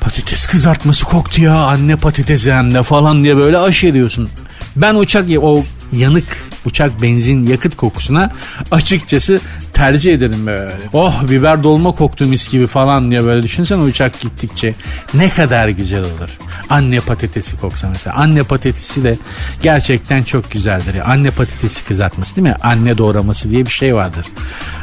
patates 0.00 0.46
kızartması 0.46 1.04
koktu 1.04 1.42
ya 1.42 1.54
anne 1.54 1.96
patatesi 1.96 2.52
hem 2.52 2.82
falan 2.82 3.24
diye 3.24 3.36
böyle 3.36 3.58
aş 3.58 3.84
ediyorsun. 3.84 4.28
Ben 4.76 4.94
uçak 4.94 5.28
o 5.42 5.64
yanık 5.98 6.24
uçak 6.64 7.02
benzin 7.02 7.46
yakıt 7.46 7.76
kokusuna 7.76 8.30
açıkçası 8.70 9.40
tercih 9.72 10.14
ederim 10.14 10.46
böyle. 10.46 10.72
Oh 10.92 11.28
biber 11.28 11.64
dolma 11.64 11.92
koktu 11.92 12.24
mis 12.24 12.48
gibi 12.48 12.66
falan 12.66 13.10
diye 13.10 13.24
böyle 13.24 13.42
düşünsen 13.42 13.78
uçak 13.78 14.20
gittikçe 14.20 14.74
ne 15.14 15.30
kadar 15.30 15.68
güzel 15.68 16.00
olur. 16.00 16.38
Anne 16.70 17.00
patatesi 17.00 17.56
koksa 17.56 17.88
mesela. 17.88 18.16
Anne 18.16 18.42
patatesi 18.42 19.04
de 19.04 19.18
gerçekten 19.62 20.22
çok 20.22 20.50
güzeldir. 20.50 21.10
Anne 21.12 21.30
patatesi 21.30 21.84
kızartması 21.84 22.36
değil 22.36 22.48
mi? 22.48 22.54
Anne 22.62 22.98
doğraması 22.98 23.50
diye 23.50 23.66
bir 23.66 23.70
şey 23.70 23.94
vardır. 23.94 24.26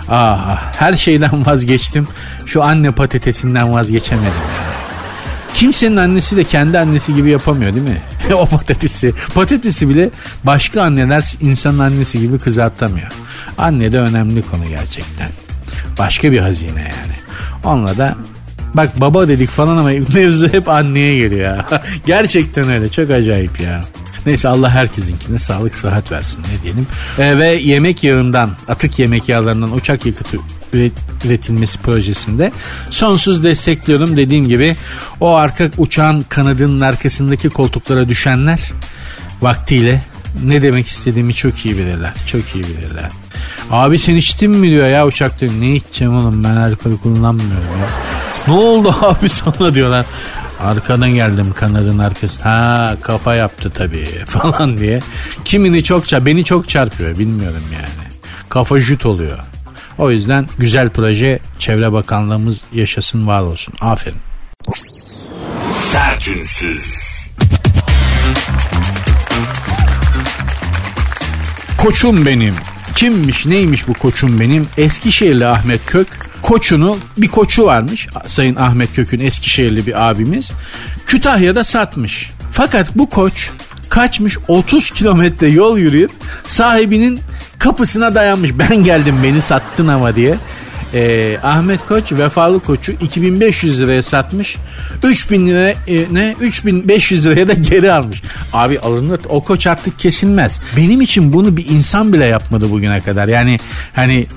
Ah, 0.10 0.62
her 0.80 0.94
şeyden 0.94 1.46
vazgeçtim. 1.46 2.08
Şu 2.46 2.64
anne 2.64 2.92
patatesinden 2.92 3.74
vazgeçemedim. 3.74 4.26
Yani. 4.26 4.91
Kimsenin 5.54 5.98
annesi 5.98 6.38
de 6.38 6.44
kendi 6.44 6.80
annesi 6.80 7.16
gibi 7.16 7.30
yapamıyor 7.30 7.74
değil 7.74 7.88
mi? 7.88 8.02
o 8.34 8.46
patatesi. 8.46 9.14
Patatesi 9.36 9.90
bile 9.90 10.10
başka 10.44 10.82
anneler 10.82 11.36
insanın 11.42 11.80
annesi 11.80 12.20
gibi 12.20 12.40
kızartamıyor. 12.40 13.12
Anne 13.58 13.92
de 13.92 14.00
önemli 14.00 14.42
konu 14.42 14.66
gerçekten. 14.70 15.28
Başka 16.00 16.32
bir 16.32 16.40
hazine 16.40 16.82
yani. 16.82 17.16
Onunla 17.64 17.98
da 17.98 18.16
bak 18.74 19.02
baba 19.02 19.28
dedik 19.28 19.50
falan 19.50 19.78
ama 19.78 19.90
mevzu 20.14 20.54
hep 20.54 20.70
anneye 20.70 21.18
geliyor 21.18 21.64
gerçekten 22.06 22.70
öyle 22.70 22.90
çok 22.90 23.10
acayip 23.10 23.62
ya. 23.62 23.82
Neyse 24.26 24.48
Allah 24.48 24.70
herkesinkine 24.70 25.40
sağlık 25.40 25.76
sıhhat 25.76 26.12
versin 26.12 26.40
ne 26.40 26.64
diyelim. 26.64 26.88
Ee, 27.20 27.38
ve 27.38 27.48
yemek 27.48 28.04
yağından, 28.04 28.50
atık 28.68 29.00
yemek 29.00 29.30
yağlarından 29.30 29.72
uçak 29.72 30.06
yakıtı 30.06 30.38
üretilmesi 30.74 31.80
projesinde 31.80 32.52
sonsuz 32.90 33.44
destekliyorum 33.44 34.18
dediğim 34.18 34.48
gibi 34.48 34.76
o 35.20 35.36
arka 35.36 35.70
uçağın 35.78 36.22
kanadının 36.30 36.82
arkasındaki 36.82 37.50
koltuklara 37.50 38.10
düşenler 38.10 38.72
vaktiyle 39.42 40.02
ne 40.44 40.62
demek 40.62 40.88
istediğimi 40.88 41.34
çok 41.34 41.66
iyi 41.66 41.78
bilirler. 41.78 42.14
Çok 42.28 42.56
iyi 42.56 42.64
bilirler. 42.64 43.10
Abi 43.72 44.00
sen 44.00 44.16
içtin 44.16 44.52
mi 44.52 44.70
diyor 44.70 44.88
ya 44.88 45.08
uçakta. 45.08 45.46
Ne 45.46 45.76
içeceğim 45.76 46.16
oğlum 46.16 46.44
ben 46.44 46.56
alkol 46.56 46.98
kullanmıyorum 46.98 47.80
ya. 47.82 47.88
Ne 48.48 48.54
oldu 48.54 48.96
abi 49.02 49.30
sana 49.30 49.76
diyorlar. 49.76 50.06
Arkadan 50.60 51.10
geldim 51.10 51.54
kanadın 51.56 51.98
arkası. 52.00 52.42
Ha 52.44 52.96
kafa 53.02 53.36
yaptı 53.36 53.70
tabii 53.70 54.08
falan 54.26 54.78
diye. 54.78 55.02
Kimini 55.46 55.84
çok 55.84 56.08
çarpıyor. 56.08 56.36
Beni 56.36 56.44
çok 56.46 56.70
çarpıyor 56.70 57.18
bilmiyorum 57.18 57.64
yani. 57.74 58.12
Kafa 58.50 58.80
jüt 58.80 59.06
oluyor. 59.06 59.40
O 59.98 60.12
yüzden 60.12 60.48
güzel 60.58 60.90
proje 60.90 61.40
Çevre 61.60 61.94
Bakanlığımız 61.94 62.62
yaşasın 62.74 63.28
var 63.28 63.42
olsun. 63.42 63.74
Aferin. 63.82 64.18
Sertünsüz. 65.72 67.12
Koçum 71.78 72.26
benim. 72.26 72.56
Kimmiş 72.96 73.46
neymiş 73.46 73.88
bu 73.88 73.94
koçum 73.94 74.40
benim? 74.40 74.68
Eskişehirli 74.78 75.46
Ahmet 75.46 75.86
Kök 75.86 76.08
koçunu 76.42 76.98
bir 77.18 77.28
koçu 77.28 77.66
varmış 77.66 78.08
Sayın 78.28 78.56
Ahmet 78.56 78.96
Kök'ün 78.96 79.20
Eskişehirli 79.20 79.86
bir 79.86 80.10
abimiz. 80.10 80.52
Kütahya'da 81.06 81.64
satmış. 81.64 82.32
Fakat 82.52 82.98
bu 82.98 83.10
koç 83.10 83.52
kaçmış 83.90 84.38
30 84.48 84.92
kilometre 84.92 85.48
yol 85.48 85.78
yürüyüp 85.78 86.12
sahibinin 86.46 87.20
kapısına 87.62 88.16
dayanmış. 88.16 88.52
Ben 88.60 88.84
geldim 88.84 89.16
beni 89.24 89.42
sattın 89.42 89.88
ama 89.88 90.16
diye. 90.16 90.36
Ee, 90.94 91.38
Ahmet 91.44 91.86
Koç 91.86 92.12
vefalı 92.12 92.60
koçu 92.60 92.92
2500 92.92 93.82
liraya 93.82 94.04
satmış. 94.04 94.58
3000 95.04 95.48
lira 95.48 95.70
e, 95.70 95.76
ne 96.12 96.36
3500 96.42 97.26
liraya 97.26 97.48
da 97.48 97.54
geri 97.54 97.92
almış. 97.92 98.22
Abi 98.54 98.80
alınır 98.80 99.20
o 99.30 99.44
koç 99.44 99.68
artık 99.68 100.00
kesilmez. 100.00 100.60
Benim 100.78 101.02
için 101.02 101.34
bunu 101.34 101.58
bir 101.58 101.66
insan 101.70 102.14
bile 102.14 102.26
yapmadı 102.26 102.72
bugüne 102.72 103.02
kadar. 103.02 103.28
Yani 103.28 103.60
hani 103.94 104.28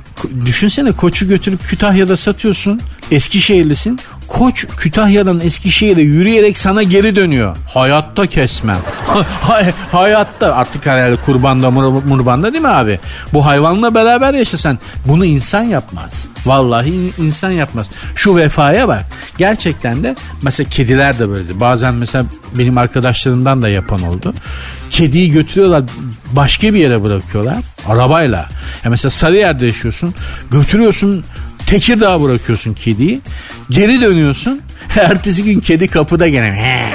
düşünsene 0.47 0.93
koçu 0.93 1.29
götürüp 1.29 1.69
Kütahya'da 1.69 2.17
satıyorsun. 2.17 2.81
Eskişehirlisin. 3.11 4.01
Koç 4.29 4.67
Kütahya'dan 4.77 5.41
Eskişehir'e 5.41 6.03
yürüyerek 6.03 6.59
sana 6.59 6.83
geri 6.83 7.17
dönüyor. 7.17 7.57
Hayatta 7.75 8.27
kesmem. 8.27 8.79
hayatta 9.93 10.55
artık 10.55 10.87
herhalde 10.87 11.17
kurbanda 11.17 11.71
murbanda 11.71 12.53
değil 12.53 12.63
mi 12.63 12.69
abi? 12.69 13.01
Bu 13.33 13.47
hayvanla 13.47 13.95
beraber 13.95 14.35
yaşasan 14.35 14.79
bunu 15.07 15.25
insan 15.25 15.63
yapmaz. 15.63 16.27
Vallahi 16.47 17.11
insan 17.19 17.51
yapmaz. 17.51 17.87
Şu 18.17 18.37
vefaya 18.37 18.89
bak. 18.89 19.05
Gerçekten 19.39 20.03
de 20.03 20.17
mesela 20.43 20.71
kediler 20.71 21.19
de 21.19 21.29
böyledir. 21.29 21.61
Bazen 21.61 21.95
mesela 21.95 22.25
benim 22.59 22.79
arkadaşlarımdan 22.79 23.63
da 23.63 23.69
yapan 23.69 24.03
oldu. 24.03 24.35
Kediyi 24.91 25.31
götürüyorlar 25.33 25.83
başka 26.33 26.75
bir 26.75 26.79
yere 26.79 27.03
bırakıyorlar 27.03 27.57
arabayla. 27.89 28.49
Ya 28.85 28.91
mesela 28.91 29.11
Sarıyer'de 29.11 29.67
yaşıyorsun. 29.67 30.15
Götürüyorsun 30.51 31.25
Tekirdağ'a 31.67 32.23
bırakıyorsun 32.23 32.75
kediyi. 32.75 33.21
Geri 33.71 34.01
dönüyorsun. 34.01 34.61
Ertesi 34.97 35.45
gün 35.45 35.61
kedi 35.61 35.89
kapıda 35.89 36.29
gene. 36.29 36.91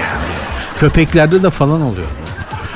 Köpeklerde 0.80 1.44
de 1.44 1.50
falan 1.50 1.82
oluyor. 1.82 2.08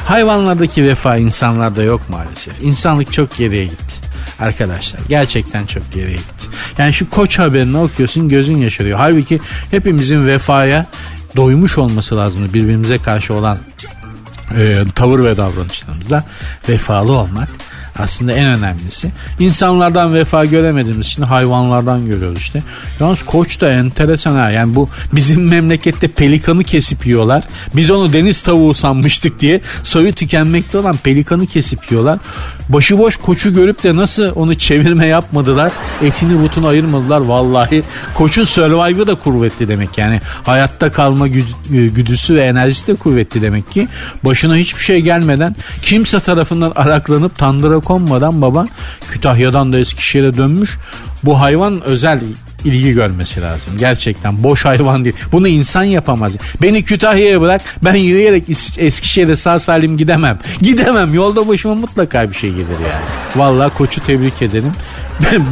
Hayvanlardaki 0.06 0.88
vefa 0.88 1.18
insanlarda 1.18 1.84
yok 1.84 2.02
maalesef. 2.10 2.64
İnsanlık 2.64 3.14
çok 3.14 3.38
geriye 3.38 3.64
gitti. 3.66 4.04
Arkadaşlar 4.40 5.00
gerçekten 5.10 5.66
çok 5.66 5.92
geriye 5.92 6.16
gitti. 6.16 6.48
Yani 6.78 6.94
şu 6.94 7.10
koç 7.10 7.40
haberini 7.40 7.78
okuyorsun 7.78 8.30
gözün 8.30 8.56
yaşarıyor. 8.56 9.00
Halbuki 9.00 9.40
hepimizin 9.72 10.28
vefaya 10.28 10.86
doymuş 11.36 11.78
olması 11.78 12.18
lazım 12.18 12.54
birbirimize 12.54 12.98
karşı 12.98 13.34
olan 13.34 13.58
e, 14.56 14.84
tavır 14.96 15.24
ve 15.24 15.38
davranışlarımızda 15.38 16.24
vefalı 16.70 17.12
olmak 17.12 17.50
aslında 18.00 18.32
en 18.32 18.46
önemlisi. 18.46 19.12
İnsanlardan 19.40 20.14
vefa 20.14 20.46
göremediğimiz 20.46 21.08
için 21.08 21.24
hayvanlardan 21.24 22.06
görüyoruz 22.06 22.38
işte. 22.40 22.64
Yalnız 23.00 23.24
koç 23.24 23.62
da 23.62 23.70
enteresan 23.70 24.36
ha. 24.36 24.50
Yani 24.50 24.76
bu 24.76 24.90
bizim 25.14 25.48
memlekette 25.50 26.08
pelikanı 26.08 26.64
kesip 26.64 27.08
yiyorlar. 27.08 27.44
Biz 27.76 27.92
onu 27.92 28.14
deniz 28.14 28.42
tavuğu 28.42 28.74
sanmıştık 28.74 29.40
diye 29.40 29.62
soyu 29.84 30.14
tükenmekte 30.14 30.78
olan 30.78 30.98
pelikanı 30.98 31.48
kesip 31.48 31.92
yiyorlar. 31.92 32.20
Başıboş 32.70 33.18
koçu 33.18 33.54
görüp 33.54 33.84
de 33.84 33.96
nasıl 33.96 34.32
onu 34.36 34.56
çevirme 34.56 35.08
yapmadılar. 35.08 35.72
Etini 36.02 36.42
butunu 36.42 36.68
ayırmadılar 36.68 37.22
vallahi. 37.22 37.84
Koçun 38.14 38.44
survive'ı 38.44 39.08
da 39.08 39.16
kuvvetli 39.16 39.68
demek 39.68 39.98
yani. 39.98 40.20
Hayatta 40.44 40.92
kalma 40.92 41.28
güdüsü 41.70 42.36
ve 42.36 42.42
enerjisi 42.42 42.88
de 42.88 42.96
kuvvetli 42.96 43.42
demek 43.42 43.72
ki. 43.72 43.88
Başına 44.26 44.56
hiçbir 44.56 44.82
şey 44.82 45.02
gelmeden 45.02 45.56
kimse 45.82 46.20
tarafından 46.20 46.72
araklanıp 46.76 47.38
tandıra 47.38 47.80
konmadan 47.80 48.42
baba 48.42 48.68
Kütahya'dan 49.12 49.74
da 49.74 49.80
Eskişehir'e 49.80 50.38
dönmüş. 50.38 50.78
Bu 51.24 51.40
hayvan 51.40 51.82
özel 51.82 52.20
ilgi 52.66 52.94
görmesi 52.94 53.42
lazım. 53.42 53.74
Gerçekten 53.80 54.44
boş 54.44 54.66
hayvan 54.66 55.06
değil. 55.06 55.16
Bunu 55.32 55.48
insan 55.48 55.84
yapamaz. 55.84 56.34
Beni 56.62 56.84
Kütahya'ya 56.84 57.42
bırak 57.42 57.62
ben 57.84 57.96
yürüyerek 57.96 58.44
Eskişehir'e 58.78 59.36
sağ 59.36 59.60
salim 59.60 59.98
gidemem. 59.98 60.40
Gidemem. 60.62 61.14
Yolda 61.14 61.48
başıma 61.48 61.76
mutlaka 61.76 62.30
bir 62.32 62.36
şey 62.36 62.50
gelir 62.50 62.80
yani. 62.92 63.06
Vallahi 63.36 63.74
koçu 63.74 64.02
tebrik 64.02 64.42
ederim. 64.42 64.74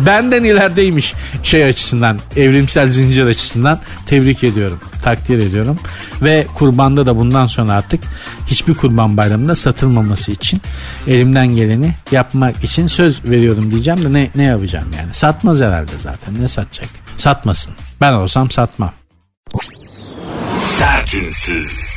Benden 0.06 0.44
ilerideymiş 0.44 1.14
şey 1.44 1.66
açısından 1.66 2.20
evrimsel 2.36 2.88
zincir 2.90 3.24
açısından 3.24 3.80
tebrik 4.06 4.44
ediyorum. 4.44 4.80
Takdir 5.04 5.38
ediyorum. 5.40 5.80
Ve 6.22 6.48
kurbanda 6.54 7.06
da 7.06 7.18
bundan 7.18 7.46
sonra 7.46 7.74
artık 7.74 8.02
hiçbir 8.48 8.74
kurban 8.74 9.18
bayramında 9.18 9.56
satılmaması 9.56 10.32
için 10.32 10.62
elimden 11.08 11.48
geleni 11.48 11.94
yapmak 12.12 12.64
için 12.64 12.88
söz 12.88 13.26
veriyorum 13.26 13.72
diyeceğim 13.72 14.04
de 14.04 14.14
ne, 14.14 14.30
ne 14.36 14.44
yapacağım 14.44 14.88
yani. 14.98 15.14
Satmaz 15.14 15.62
herhalde 15.62 15.92
zaten 16.04 16.42
ne 16.42 16.48
satacak. 16.48 17.01
Satmasın. 17.22 17.74
Ben 18.02 18.14
olsam 18.14 18.52
satmam. 18.52 18.94
Sertünsüz. 20.58 21.92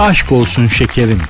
Aşk 0.00 0.32
olsun 0.32 0.68
şekerim. 0.68 1.20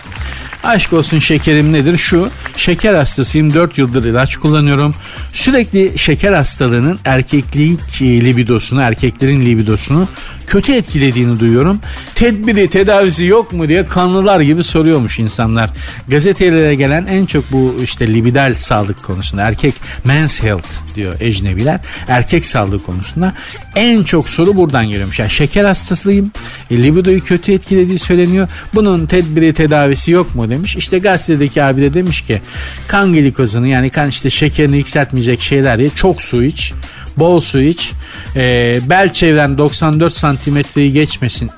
Aşk 0.64 0.92
olsun 0.92 1.18
şekerim 1.18 1.72
nedir? 1.72 1.98
Şu 1.98 2.28
şeker 2.56 2.94
hastasıyım 2.94 3.54
4 3.54 3.78
yıldır 3.78 4.04
ilaç 4.04 4.36
kullanıyorum. 4.36 4.94
Sürekli 5.32 5.98
şeker 5.98 6.32
hastalığının 6.32 6.98
erkeklik 7.04 8.02
libidosunu, 8.02 8.82
erkeklerin 8.82 9.46
libidosunu 9.46 10.08
kötü 10.46 10.72
etkilediğini 10.72 11.40
duyuyorum. 11.40 11.80
Tedbiri, 12.14 12.70
tedavisi 12.70 13.24
yok 13.24 13.52
mu 13.52 13.68
diye 13.68 13.86
kanlılar 13.86 14.40
gibi 14.40 14.64
soruyormuş 14.64 15.18
insanlar. 15.18 15.70
Gazetelere 16.08 16.74
gelen 16.74 17.06
en 17.06 17.26
çok 17.26 17.52
bu 17.52 17.76
işte 17.84 18.14
libidal 18.14 18.54
sağlık 18.54 19.02
konusunda 19.02 19.42
erkek 19.42 19.74
men's 20.04 20.42
health 20.42 20.94
diyor 20.94 21.14
ecnebiler. 21.20 21.80
Erkek 22.08 22.44
sağlığı 22.44 22.82
konusunda 22.82 23.32
en 23.74 24.02
çok 24.02 24.28
soru 24.28 24.56
buradan 24.56 24.88
geliyormuş. 24.88 25.18
Yani 25.18 25.30
şeker 25.30 25.64
hastasıyım. 25.64 26.30
E, 26.70 26.82
libidoyu 26.82 27.24
kötü 27.24 27.52
etkilediği 27.52 27.98
söyleniyor. 27.98 28.48
Bunun 28.74 29.06
tedbiri, 29.06 29.52
tedavisi 29.52 30.10
yok 30.10 30.34
mu 30.34 30.49
demiş. 30.50 30.76
İşte 30.76 30.98
gazetedeki 30.98 31.64
abi 31.64 31.82
de 31.82 31.94
demiş 31.94 32.20
ki 32.20 32.42
kan 32.86 33.12
glikozunu 33.12 33.66
yani 33.66 33.90
kan 33.90 34.08
işte 34.08 34.30
şekerini 34.30 34.76
yükseltmeyecek 34.76 35.40
şeyler 35.40 35.78
ye. 35.78 35.90
Çok 35.90 36.22
su 36.22 36.42
iç. 36.42 36.72
Bol 37.16 37.40
su 37.40 37.60
iç. 37.60 37.92
E, 38.36 38.78
bel 38.90 39.12
çevren 39.12 39.58
94 39.58 40.16
santimetreyi 40.16 40.92
geçmesin. 40.92 41.50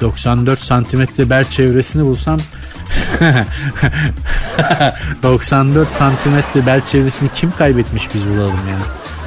94 0.00 0.60
santimetre 0.60 1.30
bel 1.30 1.44
çevresini 1.44 2.04
bulsam 2.04 2.40
94 5.22 5.88
santimetre 5.88 6.66
bel 6.66 6.80
çevresini 6.92 7.28
kim 7.34 7.52
kaybetmiş 7.52 8.08
biz 8.14 8.26
bulalım 8.26 8.68
ya. 8.70 8.78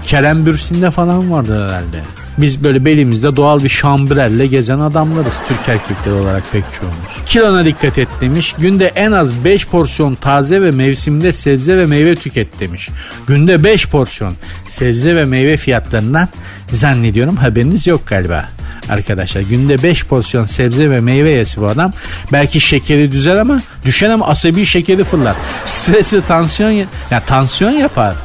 Kerem 0.06 0.46
Bürsin'de 0.46 0.92
falan 0.92 1.32
vardı 1.32 1.66
herhalde. 1.66 2.04
Biz 2.38 2.64
böyle 2.64 2.86
belimizde 2.86 3.36
doğal 3.36 3.64
bir 3.64 3.70
şambrelle 3.70 4.48
gezen 4.48 4.78
adamlarız. 4.78 5.34
Türk 5.48 5.70
erkekleri 5.70 6.14
olarak 6.14 6.44
pek 6.52 6.64
çoğumuz. 6.80 6.98
Kilona 7.26 7.66
dikkat 7.66 7.98
et 7.98 8.08
demiş. 8.22 8.56
Günde 8.60 8.86
en 8.86 9.12
az 9.12 9.44
5 9.44 9.68
porsiyon 9.68 10.16
taze 10.16 10.62
ve 10.62 10.72
mevsimde 10.72 11.34
sebze 11.34 11.78
ve 11.78 11.86
meyve 11.86 12.16
tüket 12.16 12.60
demiş. 12.60 12.90
Günde 13.28 13.64
5 13.64 13.88
porsiyon 13.88 14.34
sebze 14.68 15.16
ve 15.16 15.26
meyve 15.26 15.58
fiyatlarından 15.58 16.28
zannediyorum 16.72 17.36
haberiniz 17.36 17.88
yok 17.88 18.08
galiba 18.08 18.50
arkadaşlar. 18.90 19.42
Günde 19.42 19.84
5 19.84 20.06
porsiyon 20.06 20.46
sebze 20.46 20.90
ve 20.90 21.02
meyve 21.02 21.30
yesi 21.30 21.62
bu 21.62 21.68
adam. 21.68 21.92
Belki 22.32 22.60
şekeri 22.60 23.12
düzel 23.12 23.42
ama 23.42 23.62
düşen 23.86 24.10
ama 24.10 24.28
asabi 24.28 24.66
şekeri 24.66 25.04
fırlar. 25.04 25.36
Stresi 25.66 26.26
tansiyon 26.26 26.70
ya 26.70 26.86
yani 27.12 27.24
tansiyon 27.26 27.72
yapar. 27.72 28.16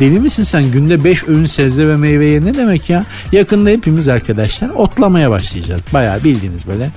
Deli 0.00 0.20
misin 0.20 0.42
sen? 0.42 0.72
Günde 0.72 1.04
5 1.04 1.28
öğün 1.28 1.46
sebze 1.46 1.88
ve 1.88 1.96
meyveye 1.96 2.44
ne 2.44 2.54
demek 2.54 2.90
ya? 2.90 3.04
Yakında 3.32 3.70
hepimiz 3.70 4.08
arkadaşlar 4.08 4.68
otlamaya 4.68 5.30
başlayacağız. 5.30 5.82
Bayağı 5.92 6.24
bildiğiniz 6.24 6.66
böyle 6.66 6.90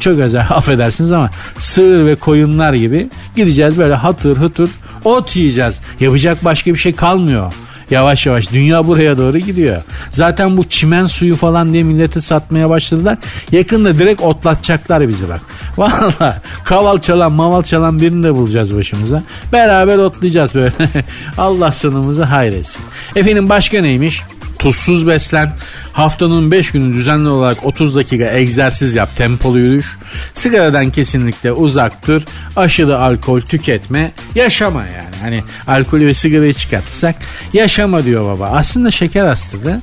çok 0.00 0.18
özel 0.18 0.46
affedersiniz 0.50 1.12
ama 1.12 1.30
sığır 1.58 2.06
ve 2.06 2.16
koyunlar 2.16 2.72
gibi 2.72 3.08
gideceğiz 3.36 3.78
böyle 3.78 3.94
hatır 3.94 4.36
hıtır 4.36 4.70
ot 5.04 5.36
yiyeceğiz. 5.36 5.80
Yapacak 6.00 6.44
başka 6.44 6.72
bir 6.72 6.78
şey 6.78 6.94
kalmıyor. 6.94 7.52
Yavaş 7.90 8.26
yavaş 8.26 8.52
dünya 8.52 8.86
buraya 8.86 9.18
doğru 9.18 9.38
gidiyor. 9.38 9.82
Zaten 10.10 10.56
bu 10.56 10.64
çimen 10.64 11.06
suyu 11.06 11.36
falan 11.36 11.72
diye 11.72 11.82
millete 11.82 12.20
satmaya 12.20 12.70
başladılar. 12.70 13.18
Yakında 13.52 13.98
direkt 13.98 14.22
otlatacaklar 14.22 15.08
bizi 15.08 15.28
bak. 15.28 15.40
Valla 15.76 16.42
kaval 16.64 16.98
çalan 16.98 17.32
maval 17.32 17.62
çalan 17.62 18.00
birini 18.00 18.24
de 18.24 18.34
bulacağız 18.34 18.76
başımıza. 18.76 19.22
Beraber 19.52 19.98
otlayacağız 19.98 20.54
böyle. 20.54 20.72
Allah 21.38 21.72
sonumuzu 21.72 22.22
hayretsin. 22.22 22.82
Efendim 23.16 23.48
başka 23.48 23.80
neymiş? 23.80 24.22
Tuzsuz 24.60 25.06
beslen. 25.06 25.52
Haftanın 25.92 26.50
5 26.50 26.72
günü 26.72 26.94
düzenli 26.94 27.28
olarak 27.28 27.64
30 27.64 27.96
dakika 27.96 28.24
egzersiz 28.24 28.94
yap. 28.94 29.16
Tempolu 29.16 29.58
yürüyüş. 29.58 29.98
Sigaradan 30.34 30.90
kesinlikle 30.90 31.52
uzak 31.52 32.08
dur. 32.08 32.22
Aşırı 32.56 33.00
alkol 33.00 33.40
tüketme. 33.40 34.12
Yaşama 34.34 34.80
yani. 34.80 35.16
Hani 35.22 35.42
alkolü 35.66 36.06
ve 36.06 36.14
sigarayı 36.14 36.54
çıkartırsak 36.54 37.14
yaşama 37.52 38.04
diyor 38.04 38.24
baba. 38.24 38.46
Aslında 38.46 38.90
şeker 38.90 39.26
hastalığı 39.26 39.80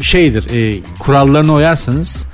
şeydir 0.00 0.44
e, 0.54 0.80
kurallarına 0.98 1.54
uyarsanız 1.54 2.24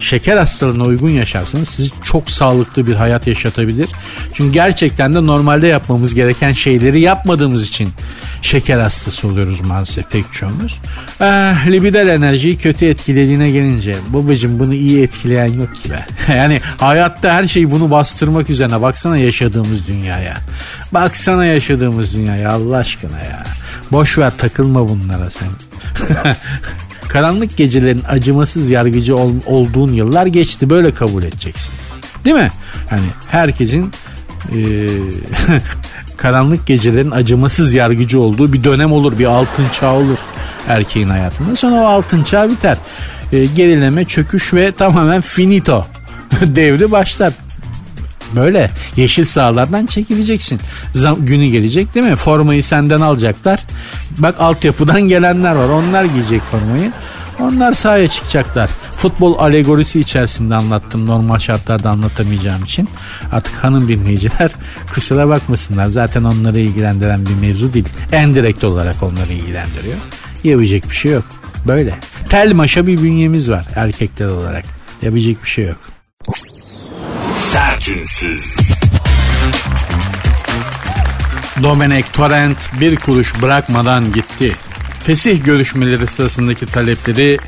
şeker 0.00 0.36
hastalığına 0.36 0.84
uygun 0.84 1.08
yaşarsanız 1.08 1.68
sizi 1.68 1.90
çok 2.02 2.30
sağlıklı 2.30 2.86
bir 2.86 2.94
hayat 2.94 3.26
yaşatabilir. 3.26 3.88
Çünkü 4.34 4.52
gerçekten 4.52 5.14
de 5.14 5.26
normalde 5.26 5.66
yapmamız 5.66 6.14
gereken 6.14 6.52
şeyleri 6.52 7.00
yapmadığımız 7.00 7.68
için 7.68 7.92
şeker 8.42 8.78
hastası 8.80 9.28
oluyoruz 9.28 9.60
maalesef 9.60 10.10
pek 10.10 10.32
çoğumuz. 10.32 10.78
Ah, 11.20 11.66
libidal 11.66 12.08
enerjiyi 12.08 12.58
kötü 12.58 12.86
etkilediğine 12.86 13.50
gelince 13.50 13.96
babacım 14.08 14.58
bunu 14.58 14.74
iyi 14.74 15.02
etkileyen 15.02 15.52
yok 15.52 15.74
ki 15.82 15.90
be. 15.90 16.06
yani 16.34 16.60
hayatta 16.78 17.34
her 17.34 17.46
şey 17.46 17.70
bunu 17.70 17.90
bastırmak 17.90 18.50
üzerine 18.50 18.82
baksana 18.82 19.16
yaşadığımız 19.16 19.88
dünyaya. 19.88 20.36
Baksana 20.92 21.44
yaşadığımız 21.44 22.14
dünyaya 22.14 22.52
Allah 22.52 22.76
aşkına 22.76 23.18
ya. 23.18 23.44
Boş 23.92 24.18
ver 24.18 24.32
takılma 24.38 24.88
bunlara 24.88 25.30
sen. 25.30 25.48
Karanlık 27.12 27.56
gecelerin 27.56 28.02
acımasız 28.08 28.70
yargıcı 28.70 29.16
ol, 29.16 29.32
olduğun 29.46 29.92
yıllar 29.92 30.26
geçti 30.26 30.70
böyle 30.70 30.90
kabul 30.90 31.22
edeceksin. 31.22 31.72
Değil 32.24 32.36
mi? 32.36 32.50
Hani 32.90 33.06
herkesin 33.28 33.92
e, 34.52 34.58
karanlık 36.16 36.66
gecelerin 36.66 37.10
acımasız 37.10 37.74
yargıcı 37.74 38.20
olduğu 38.20 38.52
bir 38.52 38.64
dönem 38.64 38.92
olur. 38.92 39.18
Bir 39.18 39.24
altın 39.24 39.66
çağ 39.80 39.94
olur 39.94 40.18
erkeğin 40.68 41.08
hayatında. 41.08 41.56
Sonra 41.56 41.80
o 41.80 41.86
altın 41.86 42.24
çağ 42.24 42.50
biter. 42.50 42.76
E, 43.32 43.46
gerileme, 43.46 44.04
çöküş 44.04 44.54
ve 44.54 44.72
tamamen 44.72 45.20
finito 45.20 45.86
devri 46.40 46.90
başlar. 46.90 47.32
Böyle 48.36 48.70
yeşil 48.96 49.24
sahalardan 49.24 49.86
çekileceksin. 49.86 50.60
Zam, 50.94 51.24
günü 51.26 51.46
gelecek 51.46 51.94
değil 51.94 52.06
mi? 52.06 52.16
Formayı 52.16 52.62
senden 52.62 53.00
alacaklar. 53.00 53.60
Bak 54.18 54.34
altyapıdan 54.38 55.00
gelenler 55.08 55.54
var. 55.54 55.68
Onlar 55.68 56.04
giyecek 56.04 56.42
formayı. 56.42 56.92
Onlar 57.40 57.72
sahaya 57.72 58.08
çıkacaklar. 58.08 58.70
Futbol 58.92 59.38
alegorisi 59.38 60.00
içerisinde 60.00 60.54
anlattım 60.54 61.06
normal 61.06 61.38
şartlarda 61.38 61.90
anlatamayacağım 61.90 62.64
için. 62.64 62.88
Artık 63.32 63.54
hanım 63.64 63.88
dinleyiciler 63.88 64.50
kusura 64.94 65.28
bakmasınlar. 65.28 65.88
Zaten 65.88 66.24
onları 66.24 66.58
ilgilendiren 66.58 67.26
bir 67.26 67.34
mevzu 67.34 67.72
değil. 67.72 67.88
En 68.12 68.34
direkt 68.34 68.64
olarak 68.64 69.02
onları 69.02 69.32
ilgilendiriyor. 69.32 69.96
Yapacak 70.44 70.90
bir 70.90 70.94
şey 70.94 71.12
yok. 71.12 71.24
Böyle. 71.66 71.94
Tel 72.28 72.52
maşa 72.52 72.86
bir 72.86 73.02
bünyemiz 73.02 73.50
var 73.50 73.66
erkekler 73.74 74.26
olarak. 74.26 74.64
Yapacak 75.02 75.42
bir 75.42 75.48
şey 75.48 75.64
yok. 75.64 75.99
Sertünsüz. 77.32 78.56
Domenek 81.62 82.12
Torrent 82.12 82.56
bir 82.80 82.96
kuruş 82.96 83.42
bırakmadan 83.42 84.12
gitti. 84.12 84.52
Fesih 85.04 85.44
görüşmeleri 85.44 86.06
sırasındaki 86.06 86.66
talepleri 86.66 87.38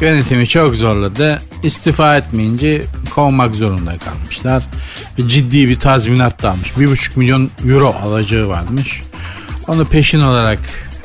yönetimi 0.00 0.48
çok 0.48 0.74
zorladı. 0.74 1.38
İstifa 1.62 2.16
etmeyince 2.16 2.82
kovmak 3.10 3.54
zorunda 3.54 3.98
kalmışlar. 3.98 4.62
Ciddi 5.26 5.68
bir 5.68 5.80
tazminat 5.80 6.42
da 6.42 6.50
almış. 6.50 6.68
1,5 6.68 7.18
milyon 7.18 7.50
euro 7.68 7.96
alacağı 8.02 8.48
varmış. 8.48 9.00
Onu 9.68 9.84
peşin 9.84 10.20
olarak 10.20 10.58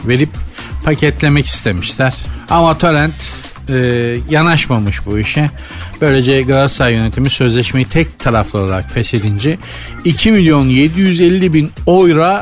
verip 0.03 0.29
paketlemek 0.83 1.45
istemişler. 1.45 2.13
Ama 2.49 2.77
Torrent 2.77 3.13
e, 3.69 3.75
yanaşmamış 4.29 5.05
bu 5.05 5.19
işe. 5.19 5.49
Böylece 6.01 6.41
Galatasaray 6.41 6.93
yönetimi 6.93 7.29
sözleşmeyi 7.29 7.85
tek 7.85 8.19
taraflı 8.19 8.59
olarak 8.59 8.91
feshedince 8.91 9.57
2 10.05 10.31
milyon 10.31 10.69
750 10.69 11.53
bin 11.53 11.71
euro 11.87 12.37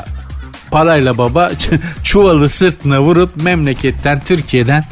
parayla 0.72 1.18
baba 1.18 1.52
çuvalı 2.04 2.50
sırtına 2.50 3.02
vurup 3.02 3.44
memleketten 3.44 4.20
Türkiye'den 4.20 4.84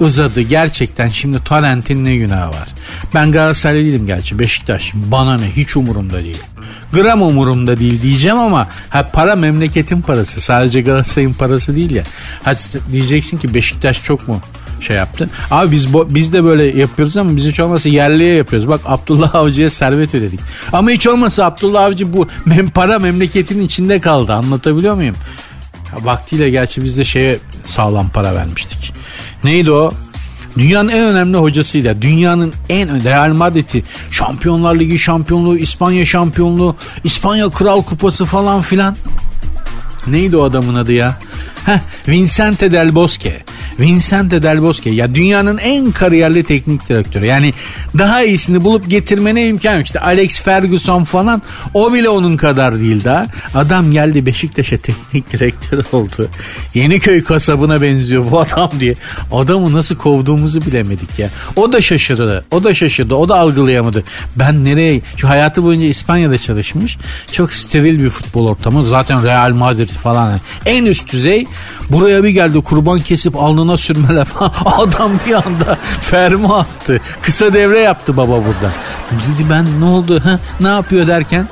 uzadı. 0.00 0.40
Gerçekten 0.40 1.08
şimdi 1.08 1.44
Torrent'in 1.44 2.04
ne 2.04 2.16
günahı 2.16 2.48
var? 2.48 2.68
Ben 3.14 3.32
Galatasaraylı 3.32 3.84
değilim 3.84 4.06
gerçi 4.06 4.38
Beşiktaş. 4.38 4.92
Bana 4.94 5.36
ne 5.36 5.50
hiç 5.50 5.76
umurumda 5.76 6.24
değil. 6.24 6.42
Gram 6.92 7.22
umurumda 7.22 7.76
değil 7.76 8.02
diyeceğim 8.02 8.38
ama 8.38 8.68
ha, 8.88 9.10
para 9.12 9.36
memleketin 9.36 10.00
parası. 10.00 10.40
Sadece 10.40 10.80
Galatasaray'ın 10.80 11.32
parası 11.32 11.76
değil 11.76 11.90
ya. 11.90 12.02
Hadi 12.42 12.58
diyeceksin 12.92 13.38
ki 13.38 13.54
Beşiktaş 13.54 14.02
çok 14.02 14.28
mu 14.28 14.40
şey 14.80 14.96
yaptı. 14.96 15.30
Abi 15.50 15.70
biz 15.70 15.94
biz 15.94 16.32
de 16.32 16.44
böyle 16.44 16.78
yapıyoruz 16.78 17.16
ama 17.16 17.36
biz 17.36 17.46
hiç 17.46 17.60
olmasa 17.60 17.88
yerliye 17.88 18.34
yapıyoruz. 18.34 18.68
Bak 18.68 18.80
Abdullah 18.84 19.34
Avcı'ya 19.34 19.70
servet 19.70 20.14
ödedik. 20.14 20.40
Ama 20.72 20.90
hiç 20.90 21.06
olmasa 21.06 21.44
Abdullah 21.44 21.84
Avcı 21.84 22.12
bu 22.12 22.26
mem 22.44 22.68
para 22.68 22.98
memleketin 22.98 23.60
içinde 23.62 24.00
kaldı. 24.00 24.32
Anlatabiliyor 24.32 24.94
muyum? 24.94 25.16
Ya, 25.92 26.04
vaktiyle 26.04 26.50
gerçi 26.50 26.84
biz 26.84 26.98
de 26.98 27.04
şeye 27.04 27.38
sağlam 27.64 28.08
para 28.08 28.34
vermiştik. 28.34 28.92
Neydi 29.44 29.70
o? 29.70 29.92
Dünyanın 30.58 30.88
en 30.88 31.04
önemli 31.04 31.36
hocasıyla 31.36 32.02
dünyanın 32.02 32.52
en 32.68 33.04
Real 33.04 33.32
Madrid'i 33.32 33.84
Şampiyonlar 34.10 34.74
Ligi 34.78 34.98
şampiyonluğu, 34.98 35.56
İspanya 35.56 36.06
şampiyonluğu, 36.06 36.76
İspanya 37.04 37.50
Kral 37.50 37.82
Kupası 37.82 38.24
falan 38.24 38.62
filan. 38.62 38.96
Neydi 40.06 40.36
o 40.36 40.42
adamın 40.42 40.74
adı 40.74 40.92
ya? 40.92 41.18
Heh, 41.66 41.78
Vincente 42.08 42.72
Del 42.72 42.94
Bosque. 42.94 43.42
Vincente 43.80 44.42
Del 44.42 44.62
Bosque 44.62 44.94
ya 44.94 45.14
dünyanın 45.14 45.58
en 45.58 45.92
kariyerli 45.92 46.44
teknik 46.44 46.88
direktörü. 46.88 47.26
Yani 47.26 47.52
daha 47.98 48.22
iyisini 48.22 48.64
bulup 48.64 48.90
getirmene 48.90 49.46
imkan 49.46 49.76
yok. 49.76 49.84
İşte 49.86 50.00
Alex 50.00 50.42
Ferguson 50.42 51.04
falan 51.04 51.42
o 51.74 51.92
bile 51.92 52.08
onun 52.08 52.36
kadar 52.36 52.78
değil 52.80 53.04
daha. 53.04 53.26
Adam 53.54 53.90
geldi 53.90 54.26
Beşiktaş'a 54.26 54.76
teknik 54.76 55.32
direktör 55.32 55.84
oldu. 55.92 56.28
Yeniköy 56.74 57.22
kasabına 57.22 57.82
benziyor 57.82 58.24
bu 58.30 58.40
adam 58.40 58.70
diye. 58.80 58.94
Adamı 59.32 59.72
nasıl 59.72 59.96
kovduğumuzu 59.96 60.60
bilemedik 60.60 61.18
ya. 61.18 61.30
O 61.56 61.72
da 61.72 61.80
şaşırdı. 61.80 62.44
O 62.50 62.64
da 62.64 62.74
şaşırdı. 62.74 63.14
O 63.14 63.28
da 63.28 63.38
algılayamadı. 63.38 64.04
Ben 64.36 64.64
nereye? 64.64 65.00
Şu 65.16 65.28
hayatı 65.28 65.62
boyunca 65.62 65.86
İspanya'da 65.86 66.38
çalışmış. 66.38 66.98
Çok 67.32 67.52
steril 67.52 68.04
bir 68.04 68.10
futbol 68.10 68.48
ortamı. 68.48 68.84
Zaten 68.84 69.24
Real 69.24 69.50
Madrid 69.50 69.88
falan. 69.88 70.40
En 70.66 70.84
üst 70.84 71.12
düzey. 71.12 71.46
Buraya 71.90 72.24
bir 72.24 72.28
geldi 72.28 72.60
kurban 72.60 73.00
kesip 73.00 73.36
alnına 73.36 73.76
sürmeler 73.76 74.24
falan. 74.24 74.52
Adam 74.64 75.12
bir 75.26 75.34
anda 75.34 75.78
ferma 76.00 76.58
attı. 76.58 77.00
Kısa 77.22 77.52
devre 77.52 77.78
yaptı 77.78 78.16
baba 78.16 78.32
burada. 78.32 78.72
Dedi 79.10 79.50
ben 79.50 79.80
ne 79.80 79.84
oldu? 79.84 80.20
Ha? 80.24 80.38
Ne 80.60 80.68
yapıyor 80.68 81.06
derken 81.06 81.46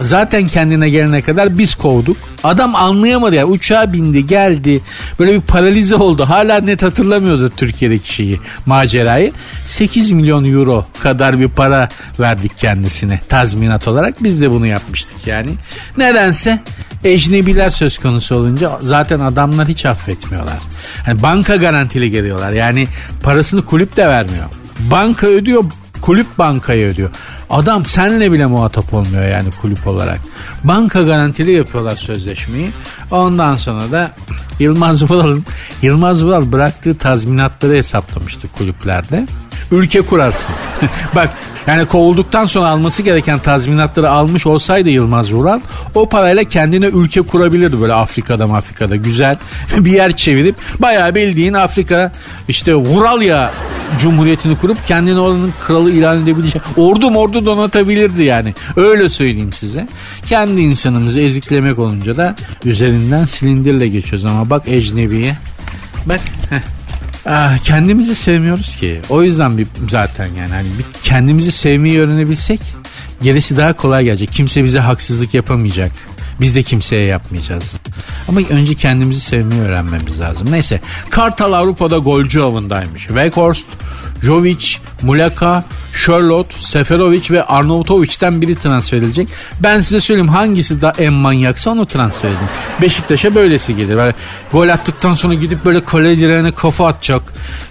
zaten 0.00 0.46
kendine 0.46 0.90
gelene 0.90 1.22
kadar 1.22 1.58
biz 1.58 1.74
kovduk. 1.74 2.16
Adam 2.44 2.74
anlayamadı 2.74 3.34
ya. 3.34 3.40
Yani. 3.40 3.50
Uçağa 3.50 3.92
bindi 3.92 4.26
geldi. 4.26 4.80
Böyle 5.18 5.32
bir 5.32 5.40
paralize 5.40 5.96
oldu. 5.96 6.24
Hala 6.28 6.60
net 6.60 6.82
hatırlamıyoruz 6.82 7.50
Türkiye'deki 7.56 8.14
şeyi 8.14 8.40
macerayı. 8.66 9.32
8 9.66 10.12
milyon 10.12 10.44
euro 10.44 10.86
kadar 11.02 11.40
bir 11.40 11.48
para 11.48 11.88
verdik 12.20 12.58
kendisine 12.58 13.20
tazminat 13.28 13.88
olarak. 13.88 14.22
Biz 14.22 14.42
de 14.42 14.50
bunu 14.50 14.66
yapmıştık 14.66 15.26
yani. 15.26 15.50
Nedense 15.96 16.60
ecnebiler 17.04 17.70
söz 17.70 17.98
konusu 17.98 18.34
olunca 18.34 18.78
zaten 18.82 19.20
adamlar 19.20 19.68
hiç 19.68 19.86
affetmiyorlar. 19.86 20.58
Yani 21.06 21.22
banka 21.22 21.56
garantili 21.56 22.10
geliyorlar. 22.10 22.52
Yani 22.52 22.88
parasını 23.22 23.64
kulüp 23.64 23.96
de 23.96 24.08
vermiyor. 24.08 24.44
Banka 24.90 25.26
ödüyor 25.26 25.64
kulüp 26.00 26.38
bankaya 26.38 26.88
ödüyor. 26.88 27.10
Adam 27.50 27.84
senle 27.84 28.32
bile 28.32 28.46
muhatap 28.46 28.94
olmuyor 28.94 29.24
yani 29.24 29.48
kulüp 29.62 29.86
olarak. 29.86 30.20
Banka 30.64 31.02
garantili 31.02 31.52
yapıyorlar 31.52 31.96
sözleşmeyi. 31.96 32.70
Ondan 33.10 33.56
sonra 33.56 33.90
da 33.90 34.10
Yılmaz 34.58 35.10
Vural'ın 35.10 35.44
Yılmaz 35.82 36.24
Vural 36.24 36.52
bıraktığı 36.52 36.98
tazminatları 36.98 37.74
hesaplamıştı 37.74 38.48
kulüplerde. 38.48 39.26
Ülke 39.70 40.02
kurarsın. 40.02 40.54
Bak 41.14 41.30
yani 41.66 41.86
kovulduktan 41.86 42.46
sonra 42.46 42.68
alması 42.68 43.02
gereken 43.02 43.38
tazminatları 43.38 44.10
almış 44.10 44.46
olsaydı 44.46 44.90
Yılmaz 44.90 45.32
Vural 45.32 45.60
o 45.94 46.08
parayla 46.08 46.44
kendine 46.44 46.86
ülke 46.86 47.22
kurabilirdi 47.22 47.80
böyle 47.80 47.92
Afrika'da 47.92 48.44
Afrika'da 48.44 48.96
güzel 48.96 49.36
bir 49.76 49.92
yer 49.92 50.16
çevirip 50.16 50.54
bayağı 50.78 51.14
bildiğin 51.14 51.54
Afrika 51.54 52.12
işte 52.48 52.74
Vuralya 52.74 53.52
Cumhuriyeti'ni 53.98 54.58
kurup 54.58 54.86
kendini 54.86 55.18
oranın 55.18 55.52
kralı 55.60 55.90
ilan 55.90 56.22
edebilecek 56.22 56.62
ordu 56.76 57.10
mordu 57.10 57.46
donatabilirdi 57.46 58.22
yani 58.22 58.54
öyle 58.76 59.08
söyleyeyim 59.08 59.52
size. 59.52 59.88
Kendi 60.26 60.60
insanımızı 60.60 61.20
eziklemek 61.20 61.78
olunca 61.78 62.16
da 62.16 62.34
üzerinden 62.64 63.24
silindirle 63.24 63.88
geçiyoruz 63.88 64.24
ama 64.24 64.50
bak 64.50 64.68
ecnebiye 64.68 65.36
bak 66.06 66.20
heh. 66.50 66.75
Ah, 67.28 67.58
kendimizi 67.58 68.14
sevmiyoruz 68.14 68.76
ki. 68.76 69.00
O 69.08 69.22
yüzden 69.22 69.58
bir 69.58 69.66
zaten 69.90 70.28
yani 70.38 70.50
hani 70.50 70.68
bir 70.78 70.84
kendimizi 71.02 71.52
sevmeyi 71.52 72.00
öğrenebilsek 72.00 72.60
gerisi 73.22 73.56
daha 73.56 73.72
kolay 73.72 74.04
gelecek. 74.04 74.32
Kimse 74.32 74.64
bize 74.64 74.78
haksızlık 74.80 75.34
yapamayacak. 75.34 75.92
Biz 76.40 76.54
de 76.56 76.62
kimseye 76.62 77.06
yapmayacağız. 77.06 77.80
Ama 78.28 78.40
önce 78.50 78.74
kendimizi 78.74 79.20
sevmeyi 79.20 79.60
öğrenmemiz 79.60 80.20
lazım. 80.20 80.52
Neyse 80.52 80.80
Kartal 81.10 81.52
Avrupa'da 81.52 81.98
golcü 81.98 82.40
avındaymış. 82.40 83.06
Weghorst 83.06 83.64
Jovic, 84.22 84.76
Muleka, 85.02 85.64
Charlotte, 86.04 86.54
Seferovic 86.60 87.30
ve 87.30 87.44
Arnavutovic'ten 87.44 88.42
biri 88.42 88.56
transfer 88.56 88.98
edilecek. 88.98 89.28
Ben 89.60 89.80
size 89.80 90.00
söyleyeyim 90.00 90.28
hangisi 90.28 90.80
da 90.80 90.92
en 90.98 91.12
manyaksa 91.12 91.70
onu 91.70 91.86
transfer 91.86 92.28
edin. 92.28 92.38
Beşiktaş'a 92.82 93.34
böylesi 93.34 93.76
gelir. 93.76 93.96
Böyle 93.96 94.14
gol 94.52 94.68
attıktan 94.68 95.14
sonra 95.14 95.34
gidip 95.34 95.64
böyle 95.64 95.84
kale 95.84 96.18
direğine 96.18 96.52
kafa 96.52 96.86
atacak. 96.86 97.22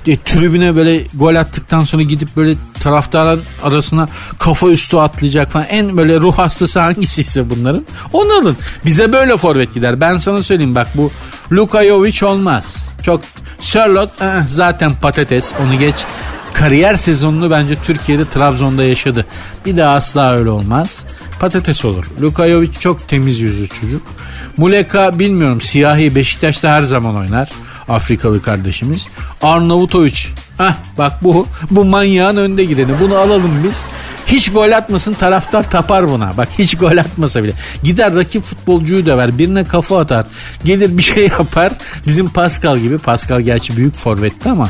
E, 0.07 0.17
tribüne 0.17 0.75
böyle 0.75 1.03
gol 1.13 1.35
attıktan 1.35 1.79
sonra 1.79 2.03
gidip 2.03 2.35
böyle 2.37 2.55
taraftarlar 2.79 3.39
arasına 3.63 4.09
kafa 4.39 4.67
üstü 4.67 4.97
atlayacak 4.97 5.51
falan. 5.51 5.65
En 5.69 5.97
böyle 5.97 6.19
ruh 6.19 6.37
hastası 6.37 6.79
hangisiyse 6.79 7.49
bunların 7.49 7.85
onu 8.13 8.33
alın. 8.33 8.57
Bize 8.85 9.13
böyle 9.13 9.37
forvet 9.37 9.73
gider. 9.73 10.01
Ben 10.01 10.17
sana 10.17 10.43
söyleyeyim 10.43 10.75
bak 10.75 10.87
bu 10.95 11.11
Luka 11.51 11.85
Jovic 11.85 12.25
olmaz. 12.25 12.89
Çok 13.03 13.21
Charlotte 13.61 14.25
eh, 14.25 14.43
zaten 14.49 14.93
patates 15.01 15.53
onu 15.63 15.79
geç 15.79 15.95
kariyer 16.59 16.95
sezonunu 16.95 17.51
bence 17.51 17.75
Türkiye'de 17.75 18.29
Trabzon'da 18.29 18.83
yaşadı. 18.83 19.25
Bir 19.65 19.77
daha 19.77 19.95
asla 19.95 20.33
öyle 20.35 20.49
olmaz. 20.49 20.99
Patates 21.39 21.85
olur. 21.85 22.05
Luka 22.21 22.47
Jovic 22.47 22.71
çok 22.79 23.07
temiz 23.07 23.39
yüzlü 23.39 23.67
çocuk. 23.67 24.01
Muleka 24.57 25.19
bilmiyorum 25.19 25.61
siyahi 25.61 26.15
Beşiktaş'ta 26.15 26.69
her 26.69 26.81
zaman 26.81 27.15
oynar. 27.15 27.49
Afrikalı 27.89 28.41
kardeşimiz. 28.41 29.05
Arnavutovic. 29.41 30.17
Heh 30.57 30.73
bak 30.97 31.23
bu 31.23 31.47
bu 31.71 31.85
manyağın 31.85 32.37
önde 32.37 32.63
gideni. 32.63 32.99
Bunu 32.99 33.15
alalım 33.17 33.63
biz. 33.67 33.81
Hiç 34.27 34.51
gol 34.51 34.71
atmasın 34.71 35.13
taraftar 35.13 35.69
tapar 35.69 36.09
buna. 36.09 36.37
Bak 36.37 36.49
hiç 36.59 36.77
gol 36.77 36.97
atmasa 36.97 37.43
bile. 37.43 37.53
Gider 37.83 38.15
rakip 38.15 38.43
futbolcuyu 38.43 39.05
döver. 39.05 39.37
Birine 39.37 39.63
kafa 39.63 39.99
atar. 39.99 40.25
Gelir 40.63 40.97
bir 40.97 41.03
şey 41.03 41.23
yapar. 41.39 41.71
Bizim 42.07 42.29
Pascal 42.29 42.77
gibi. 42.77 42.97
Pascal 42.97 43.41
gerçi 43.41 43.77
büyük 43.77 43.95
forvetti 43.95 44.49
ama. 44.49 44.69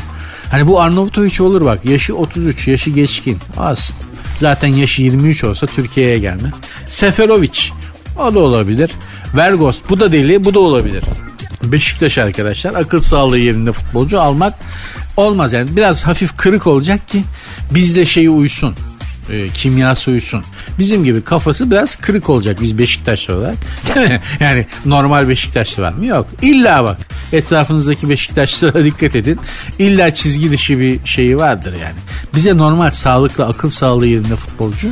Hani 0.50 0.66
bu 0.66 0.80
Arnavutovic 0.80 1.42
olur 1.42 1.64
bak. 1.64 1.84
Yaşı 1.84 2.16
33. 2.16 2.68
Yaşı 2.68 2.90
geçkin. 2.90 3.38
Az. 3.56 3.92
Zaten 4.38 4.68
yaşı 4.68 5.02
23 5.02 5.44
olsa 5.44 5.66
Türkiye'ye 5.66 6.18
gelmez. 6.18 6.54
Seferovic. 6.88 7.60
O 8.18 8.34
da 8.34 8.38
olabilir. 8.38 8.90
Vergos. 9.36 9.78
Bu 9.88 10.00
da 10.00 10.12
deli. 10.12 10.44
Bu 10.44 10.54
da 10.54 10.60
olabilir. 10.60 11.04
Beşiktaş 11.64 12.18
arkadaşlar 12.18 12.74
akıl 12.74 13.00
sağlığı 13.00 13.38
yerinde 13.38 13.72
futbolcu 13.72 14.20
almak 14.20 14.54
olmaz 15.16 15.52
yani 15.52 15.76
biraz 15.76 16.02
hafif 16.02 16.36
kırık 16.36 16.66
olacak 16.66 17.08
ki 17.08 17.22
bizde 17.70 18.06
şeyi 18.06 18.30
uysun 18.30 18.74
e, 19.30 19.48
kimyası 19.48 20.10
uysun. 20.10 20.44
Bizim 20.78 21.04
gibi 21.04 21.24
kafası 21.24 21.70
biraz 21.70 21.96
kırık 21.96 22.30
olacak 22.30 22.58
biz 22.60 22.78
Beşiktaşlı 22.78 23.34
olarak. 23.34 23.56
yani 24.40 24.66
normal 24.84 25.28
Beşiktaşlı 25.28 25.82
var 25.82 25.92
mı? 25.92 26.06
Yok. 26.06 26.26
İlla 26.42 26.84
bak 26.84 26.98
etrafınızdaki 27.32 28.08
Beşiktaşlılara 28.08 28.84
dikkat 28.84 29.16
edin. 29.16 29.40
İlla 29.78 30.14
çizgi 30.14 30.50
dışı 30.50 30.78
bir 30.78 30.98
şeyi 31.04 31.36
vardır 31.36 31.72
yani. 31.72 31.98
Bize 32.34 32.56
normal 32.56 32.90
sağlıklı 32.90 33.46
akıl 33.46 33.70
sağlığı 33.70 34.06
yerinde 34.06 34.36
futbolcu 34.36 34.88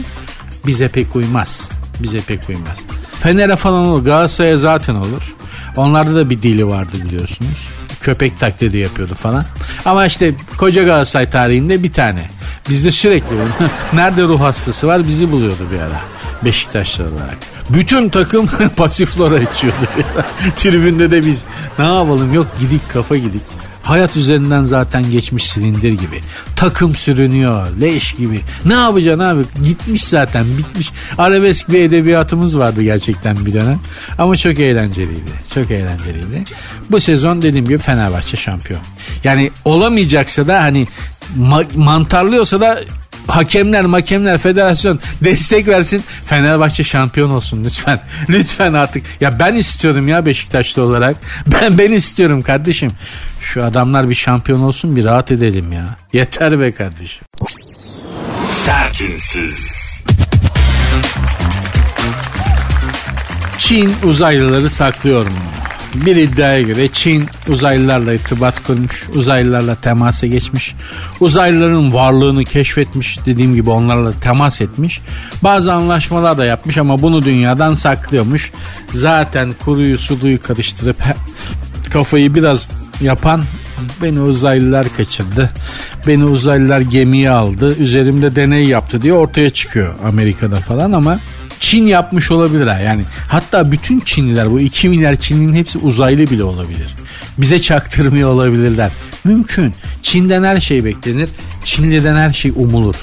bize 0.67 0.89
pek 0.89 1.17
uymaz. 1.17 1.69
Bize 2.03 2.19
pek 2.19 2.49
uymaz. 2.49 2.79
Fener'e 3.21 3.57
falan 3.57 3.87
olur. 3.87 4.05
Galatasaray'a 4.05 4.57
zaten 4.57 4.95
olur. 4.95 5.35
Onlarda 5.77 6.15
da 6.15 6.31
bir 6.31 6.43
dili 6.43 6.67
vardı 6.67 6.93
biliyorsunuz. 7.05 7.69
Köpek 8.01 8.41
taklidi 8.41 8.79
yapıyordu 8.79 9.15
falan. 9.15 9.45
Ama 9.85 10.07
işte 10.07 10.35
koca 10.57 10.83
Galatasaray 10.83 11.31
tarihinde 11.31 11.83
bir 11.83 11.93
tane. 11.93 12.21
Bizde 12.69 12.91
sürekli 12.93 13.37
nerede 13.93 14.23
ruh 14.23 14.41
hastası 14.41 14.87
var 14.87 15.09
bizi 15.09 15.33
buluyordu 15.33 15.67
bir 15.73 15.79
ara. 15.79 16.01
Beşiktaşlı 16.45 17.05
olarak. 17.05 17.37
Bütün 17.71 18.09
takım 18.09 18.47
pasif 18.77 19.09
flora 19.09 19.39
içiyordu. 19.39 19.87
Tribünde 20.57 21.11
de 21.11 21.27
biz 21.27 21.45
ne 21.79 21.85
yapalım 21.85 22.35
yok 22.35 22.47
gidik 22.61 22.89
kafa 22.89 23.17
gidik. 23.17 23.43
Hayat 23.85 24.17
üzerinden 24.17 24.65
zaten 24.65 25.11
geçmiş 25.11 25.51
silindir 25.51 25.93
gibi. 25.93 26.21
Takım 26.57 26.95
sürünüyor 26.95 27.67
leş 27.81 28.13
gibi. 28.13 28.41
Ne 28.65 28.75
yapacaksın 28.75 29.21
abi? 29.21 29.43
Gitmiş 29.65 30.05
zaten 30.05 30.47
bitmiş. 30.59 30.91
Arabesk 31.19 31.69
bir 31.69 31.81
edebiyatımız 31.81 32.59
vardı 32.59 32.83
gerçekten 32.83 33.47
bir 33.47 33.53
dönem. 33.53 33.81
Ama 34.19 34.37
çok 34.37 34.59
eğlenceliydi. 34.59 35.31
Çok 35.55 35.71
eğlenceliydi. 35.71 36.45
Bu 36.91 37.01
sezon 37.01 37.43
dediğim 37.43 37.65
gibi 37.65 37.79
Fenerbahçe 37.79 38.37
şampiyon. 38.37 38.81
Yani 39.25 39.51
olamayacaksa 39.65 40.47
da 40.47 40.63
hani 40.63 40.87
ma- 41.39 41.77
mantarlıyorsa 41.77 42.61
da 42.61 42.81
hakemler 43.27 43.85
makemler 43.85 44.39
federasyon 44.39 45.01
destek 45.25 45.69
versin. 45.69 46.05
Fenerbahçe 46.27 46.85
şampiyon 46.85 47.31
olsun 47.31 47.65
lütfen. 47.65 48.01
Lütfen 48.29 48.73
artık. 48.73 49.07
Ya 49.21 49.39
ben 49.41 49.55
istiyorum 49.55 50.09
ya 50.09 50.27
Beşiktaşlı 50.27 50.83
olarak. 50.83 51.17
Ben 51.47 51.79
ben 51.79 51.93
istiyorum 51.93 52.43
kardeşim. 52.43 52.91
Şu 53.41 53.65
adamlar 53.65 54.11
bir 54.11 54.15
şampiyon 54.15 54.61
olsun 54.61 54.97
bir 54.97 55.05
rahat 55.05 55.31
edelim 55.31 55.73
ya. 55.73 55.97
Yeter 56.13 56.61
be 56.61 56.73
kardeşim. 56.73 57.25
Sertünsüz. 58.45 59.85
Çin 63.59 63.95
uzaylıları 64.05 64.71
saklıyor 64.71 65.27
mu? 65.27 65.33
Bir 65.95 66.17
iddiaya 66.17 66.63
göre 66.63 66.89
Çin 66.89 67.25
uzaylılarla 67.49 68.15
irtibat 68.15 68.63
kurmuş, 68.63 69.09
uzaylılarla 69.15 69.75
temasa 69.75 70.27
geçmiş, 70.27 70.75
uzaylıların 71.21 71.95
varlığını 71.95 72.45
keşfetmiş, 72.45 73.19
dediğim 73.27 73.55
gibi 73.55 73.71
onlarla 73.71 74.13
temas 74.13 74.61
etmiş. 74.61 75.01
Bazı 75.43 75.73
anlaşmalar 75.73 76.39
da 76.39 76.45
yapmış 76.45 76.79
ama 76.79 77.03
bunu 77.03 77.25
dünyadan 77.25 77.75
saklıyormuş. 77.75 78.53
Zaten 78.93 79.55
kuruyu 79.65 79.99
suluyu 79.99 80.43
karıştırıp 80.43 80.97
kafayı 81.93 82.35
biraz 82.35 82.71
yapan 83.01 83.43
beni 84.03 84.21
uzaylılar 84.21 84.87
kaçırdı. 84.97 85.51
Beni 86.07 86.25
uzaylılar 86.25 86.81
gemiye 86.81 87.31
aldı. 87.31 87.77
Üzerimde 87.79 88.37
deney 88.37 88.65
yaptı 88.65 89.03
diye 89.03 89.13
ortaya 89.13 89.51
çıkıyor 89.51 89.95
Amerika'da 90.05 90.57
falan 90.57 90.93
ama 90.93 91.19
Çin 91.65 91.87
yapmış 91.87 92.31
olabilir 92.31 92.67
ha. 92.67 92.79
Yani 92.81 93.03
hatta 93.29 93.73
bütün 93.73 94.01
Çinliler 94.01 94.51
bu 94.51 94.61
2 94.61 94.89
milyar 94.89 95.17
Çinlinin 95.17 95.53
hepsi 95.53 95.79
uzaylı 95.79 96.31
bile 96.31 96.45
olabilir. 96.45 96.95
Bize 97.39 97.59
çaktırmıyor 97.59 98.31
olabilirler. 98.31 98.91
Mümkün. 99.25 99.75
Çin'den 100.03 100.45
her 100.45 100.61
şey 100.61 100.85
beklenir. 100.85 101.29
Çinli'den 101.65 102.17
her 102.17 102.33
şey 102.33 102.53
umulur. 102.57 102.97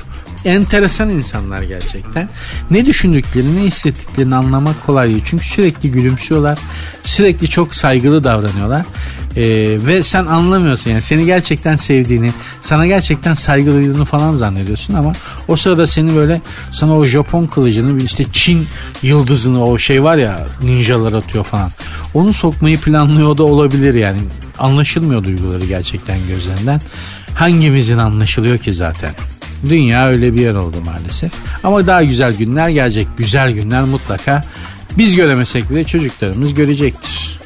Enteresan 0.45 1.09
insanlar 1.09 1.61
gerçekten. 1.61 2.29
Ne 2.71 2.85
düşündüklerini, 2.85 3.55
ne 3.55 3.61
hissettiklerini 3.61 4.35
anlamak 4.35 4.85
kolay 4.85 5.09
değil. 5.09 5.23
Çünkü 5.25 5.45
sürekli 5.45 5.91
gülümsüyorlar. 5.91 6.59
Sürekli 7.03 7.49
çok 7.49 7.75
saygılı 7.75 8.23
davranıyorlar. 8.23 8.85
Ee, 9.35 9.77
ve 9.85 10.03
sen 10.03 10.25
anlamıyorsun 10.25 10.91
yani 10.91 11.01
seni 11.01 11.25
gerçekten 11.25 11.75
sevdiğini, 11.75 12.31
sana 12.61 12.87
gerçekten 12.87 13.33
saygı 13.33 13.73
duyduğunu 13.73 14.05
falan 14.05 14.33
zannediyorsun 14.33 14.93
ama 14.93 15.13
o 15.47 15.55
sırada 15.55 15.87
seni 15.87 16.15
böyle 16.15 16.41
sana 16.71 16.97
o 16.97 17.05
Japon 17.05 17.45
kılıcını 17.45 18.03
işte 18.03 18.25
Çin 18.31 18.67
yıldızını 19.03 19.65
o 19.65 19.77
şey 19.77 20.03
var 20.03 20.15
ya 20.17 20.47
ninjalar 20.63 21.13
atıyor 21.13 21.43
falan. 21.43 21.71
Onu 22.13 22.33
sokmayı 22.33 22.77
planlıyor 22.77 23.37
da 23.37 23.43
olabilir 23.43 23.93
yani. 23.93 24.19
Anlaşılmıyor 24.59 25.23
duyguları 25.23 25.65
gerçekten 25.65 26.17
gözlerinden. 26.27 26.81
Hangimizin 27.35 27.97
anlaşılıyor 27.97 28.57
ki 28.57 28.73
zaten? 28.73 29.11
Dünya 29.69 30.07
öyle 30.07 30.33
bir 30.33 30.41
yer 30.41 30.55
oldu 30.55 30.77
maalesef. 30.85 31.31
Ama 31.63 31.87
daha 31.87 32.03
güzel 32.03 32.35
günler 32.35 32.69
gelecek. 32.69 33.07
Güzel 33.17 33.51
günler 33.51 33.83
mutlaka 33.83 34.41
biz 34.97 35.15
göremesek 35.15 35.69
bile 35.69 35.83
çocuklarımız 35.83 36.53
görecektir. 36.53 37.39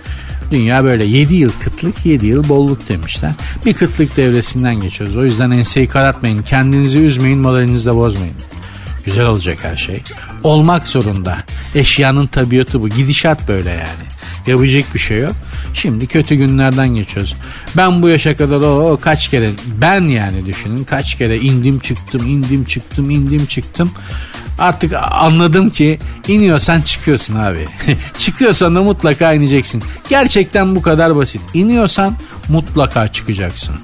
Dünya 0.51 0.84
böyle 0.84 1.05
7 1.05 1.36
yıl 1.36 1.51
kıtlık 1.63 2.05
7 2.05 2.26
yıl 2.26 2.49
bolluk 2.49 2.89
demişler. 2.89 3.32
Bir 3.66 3.74
kıtlık 3.74 4.18
devresinden 4.18 4.82
geçiyoruz. 4.82 5.16
O 5.16 5.24
yüzden 5.24 5.51
enseyi 5.51 5.88
karartmayın. 5.88 6.41
Kendinizi 6.41 6.97
üzmeyin 6.99 7.39
moralinizi 7.39 7.86
de 7.86 7.95
bozmayın. 7.95 8.36
Güzel 9.05 9.26
olacak 9.26 9.57
her 9.61 9.76
şey. 9.76 10.03
Olmak 10.43 10.88
zorunda. 10.88 11.38
Eşyanın 11.76 12.28
tabiatı 12.28 12.82
bu. 12.82 12.89
Gidişat 12.89 13.47
böyle 13.47 13.70
yani. 13.70 14.14
Yapacak 14.47 14.93
bir 14.93 14.99
şey 14.99 15.19
yok. 15.19 15.35
Şimdi 15.73 16.07
kötü 16.07 16.35
günlerden 16.35 16.95
geçiyoruz. 16.95 17.35
Ben 17.77 18.01
bu 18.01 18.09
yaşa 18.09 18.37
kadar 18.37 18.61
o, 18.61 18.91
o 18.91 18.97
kaç 18.97 19.27
kere 19.29 19.51
ben 19.81 20.01
yani 20.01 20.45
düşünün 20.45 20.83
kaç 20.83 21.17
kere 21.17 21.37
indim 21.37 21.79
çıktım 21.79 22.27
indim 22.27 22.63
çıktım 22.63 23.09
indim 23.09 23.45
çıktım. 23.45 23.91
Artık 24.59 24.93
anladım 25.11 25.69
ki 25.69 25.99
iniyorsan 26.27 26.81
çıkıyorsun 26.81 27.35
abi. 27.35 27.65
Çıkıyorsan 28.17 28.75
da 28.75 28.83
mutlaka 28.83 29.33
ineceksin. 29.33 29.83
Gerçekten 30.09 30.75
bu 30.75 30.81
kadar 30.81 31.15
basit. 31.15 31.41
İniyorsan 31.53 32.15
mutlaka 32.49 33.07
çıkacaksın. 33.07 33.75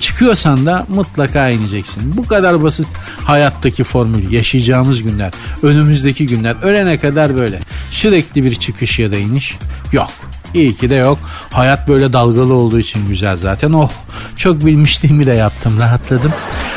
Çıkıyorsan 0.00 0.66
da 0.66 0.86
mutlaka 0.88 1.48
ineceksin. 1.48 2.16
Bu 2.16 2.26
kadar 2.26 2.62
basit 2.62 2.86
hayattaki 3.24 3.84
formül. 3.84 4.32
Yaşayacağımız 4.32 5.02
günler, 5.02 5.32
önümüzdeki 5.62 6.26
günler, 6.26 6.56
ölene 6.62 6.98
kadar 6.98 7.36
böyle. 7.36 7.60
Sürekli 7.90 8.44
bir 8.44 8.54
çıkış 8.54 8.98
ya 8.98 9.12
da 9.12 9.16
iniş 9.16 9.56
yok. 9.92 10.10
İyi 10.54 10.76
ki 10.76 10.90
de 10.90 10.94
yok. 10.94 11.18
Hayat 11.50 11.88
böyle 11.88 12.12
dalgalı 12.12 12.54
olduğu 12.54 12.78
için 12.78 13.08
güzel 13.08 13.36
zaten. 13.36 13.72
Oh 13.72 13.90
çok 14.36 14.66
bilmişliğimi 14.66 15.26
de 15.26 15.32
yaptım 15.32 15.78
rahatladım. 15.80 16.32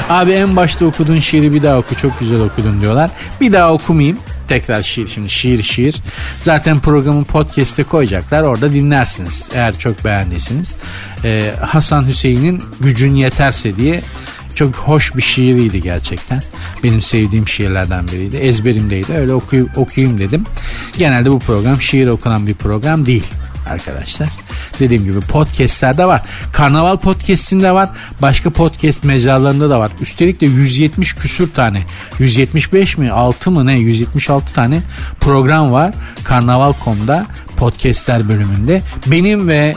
Abi 0.09 0.31
en 0.31 0.55
başta 0.55 0.85
okuduğun 0.85 1.19
şiiri 1.19 1.53
bir 1.53 1.63
daha 1.63 1.77
oku 1.77 1.95
çok 1.95 2.19
güzel 2.19 2.41
okudun 2.41 2.81
diyorlar. 2.81 3.11
Bir 3.41 3.53
daha 3.53 3.73
okumayayım. 3.73 4.17
Tekrar 4.47 4.83
şiir 4.83 5.07
şimdi 5.07 5.29
şiir 5.29 5.63
şiir. 5.63 5.95
Zaten 6.39 6.79
programın 6.79 7.23
podcast'e 7.23 7.83
koyacaklar 7.83 8.43
orada 8.43 8.73
dinlersiniz 8.73 9.49
eğer 9.53 9.79
çok 9.79 10.05
beğendiyseniz. 10.05 10.75
Ee, 11.23 11.51
Hasan 11.61 12.07
Hüseyin'in 12.07 12.63
gücün 12.79 13.15
yeterse 13.15 13.75
diye 13.75 14.01
Çok 14.55 14.75
hoş 14.75 15.15
bir 15.15 15.21
şiiriydi 15.21 15.81
gerçekten. 15.81 16.41
Benim 16.83 17.01
sevdiğim 17.01 17.47
şiirlerden 17.47 18.07
biriydi. 18.07 18.37
Ezberimdeydi. 18.37 19.13
Öyle 19.13 19.33
okuy 19.33 19.65
okuyayım 19.75 20.19
dedim. 20.19 20.43
Genelde 20.97 21.31
bu 21.31 21.39
program 21.39 21.81
şiir 21.81 22.07
okunan 22.07 22.47
bir 22.47 22.53
program 22.53 23.05
değil 23.05 23.23
arkadaşlar. 23.69 24.29
Dediğim 24.79 25.03
gibi 25.03 25.19
podcastlerde 25.19 26.05
var. 26.05 26.21
Karnaval 26.53 26.97
podcastinde 26.97 27.71
var. 27.71 27.89
Başka 28.21 28.49
podcast 28.49 29.03
mecralarında 29.03 29.69
da 29.69 29.79
var. 29.79 29.91
Üstelik 30.01 30.41
de 30.41 30.45
170 30.45 31.15
küsür 31.15 31.51
tane. 31.51 31.81
175 32.19 32.97
mi 32.97 33.11
6 33.11 33.51
mı 33.51 33.65
ne 33.65 33.79
176 33.79 34.53
tane 34.53 34.81
program 35.19 35.71
var. 35.71 35.93
Karnaval.com'da 36.23 37.25
podcastler 37.57 38.29
bölümünde. 38.29 38.81
Benim 39.07 39.47
ve 39.47 39.75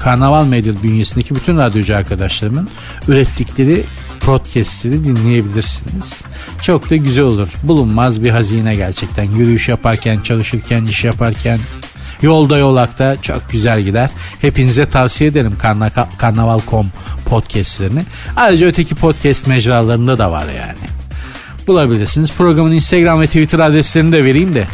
Karnaval 0.00 0.46
Medya 0.46 0.82
bünyesindeki 0.82 1.34
bütün 1.34 1.56
radyocu 1.56 1.96
arkadaşlarımın 1.96 2.68
ürettikleri 3.08 3.84
podcastleri 4.20 5.04
dinleyebilirsiniz. 5.04 6.22
Çok 6.62 6.90
da 6.90 6.96
güzel 6.96 7.24
olur. 7.24 7.48
Bulunmaz 7.62 8.22
bir 8.22 8.30
hazine 8.30 8.74
gerçekten. 8.74 9.24
Yürüyüş 9.24 9.68
yaparken, 9.68 10.20
çalışırken, 10.20 10.84
iş 10.84 11.04
yaparken, 11.04 11.60
Yolda 12.22 12.58
yolakta 12.58 13.22
çok 13.22 13.50
güzel 13.50 13.82
gider. 13.82 14.10
Hepinize 14.40 14.86
tavsiye 14.86 15.30
ederim 15.30 15.52
Karna 15.58 15.90
Karnaval.com 16.18 16.86
podcastlerini. 17.24 18.04
Ayrıca 18.36 18.66
öteki 18.66 18.94
podcast 18.94 19.46
mecralarında 19.46 20.18
da 20.18 20.32
var 20.32 20.44
yani. 20.56 20.90
Bulabilirsiniz. 21.66 22.32
Programın 22.32 22.72
Instagram 22.72 23.20
ve 23.20 23.26
Twitter 23.26 23.58
adreslerini 23.58 24.12
de 24.12 24.24
vereyim 24.24 24.54
de 24.54 24.66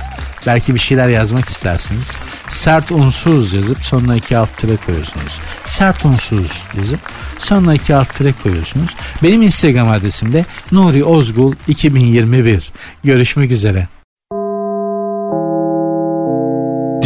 belki 0.47 0.75
bir 0.75 0.81
şeyler 0.81 1.09
yazmak 1.09 1.49
istersiniz. 1.49 2.11
Sert 2.51 2.93
unsuz 2.93 3.53
yazıp 3.53 3.85
sonuna 3.85 4.17
iki 4.17 4.37
alt 4.37 4.57
tire 4.57 4.77
koyuyorsunuz. 4.77 5.39
Sert 5.65 6.05
unsuz 6.05 6.51
yazıp 6.79 7.01
sonuna 7.39 7.75
iki 7.75 7.95
alt 7.95 8.15
tire 8.15 8.33
koyuyorsunuz. 8.43 8.91
Benim 9.23 9.43
Instagram 9.43 9.91
adresim 9.91 10.33
de 10.33 10.45
Nuri 10.73 11.05
Ozgul 11.05 11.55
2021. 11.69 12.73
Görüşmek 13.05 13.51
üzere. 13.51 13.89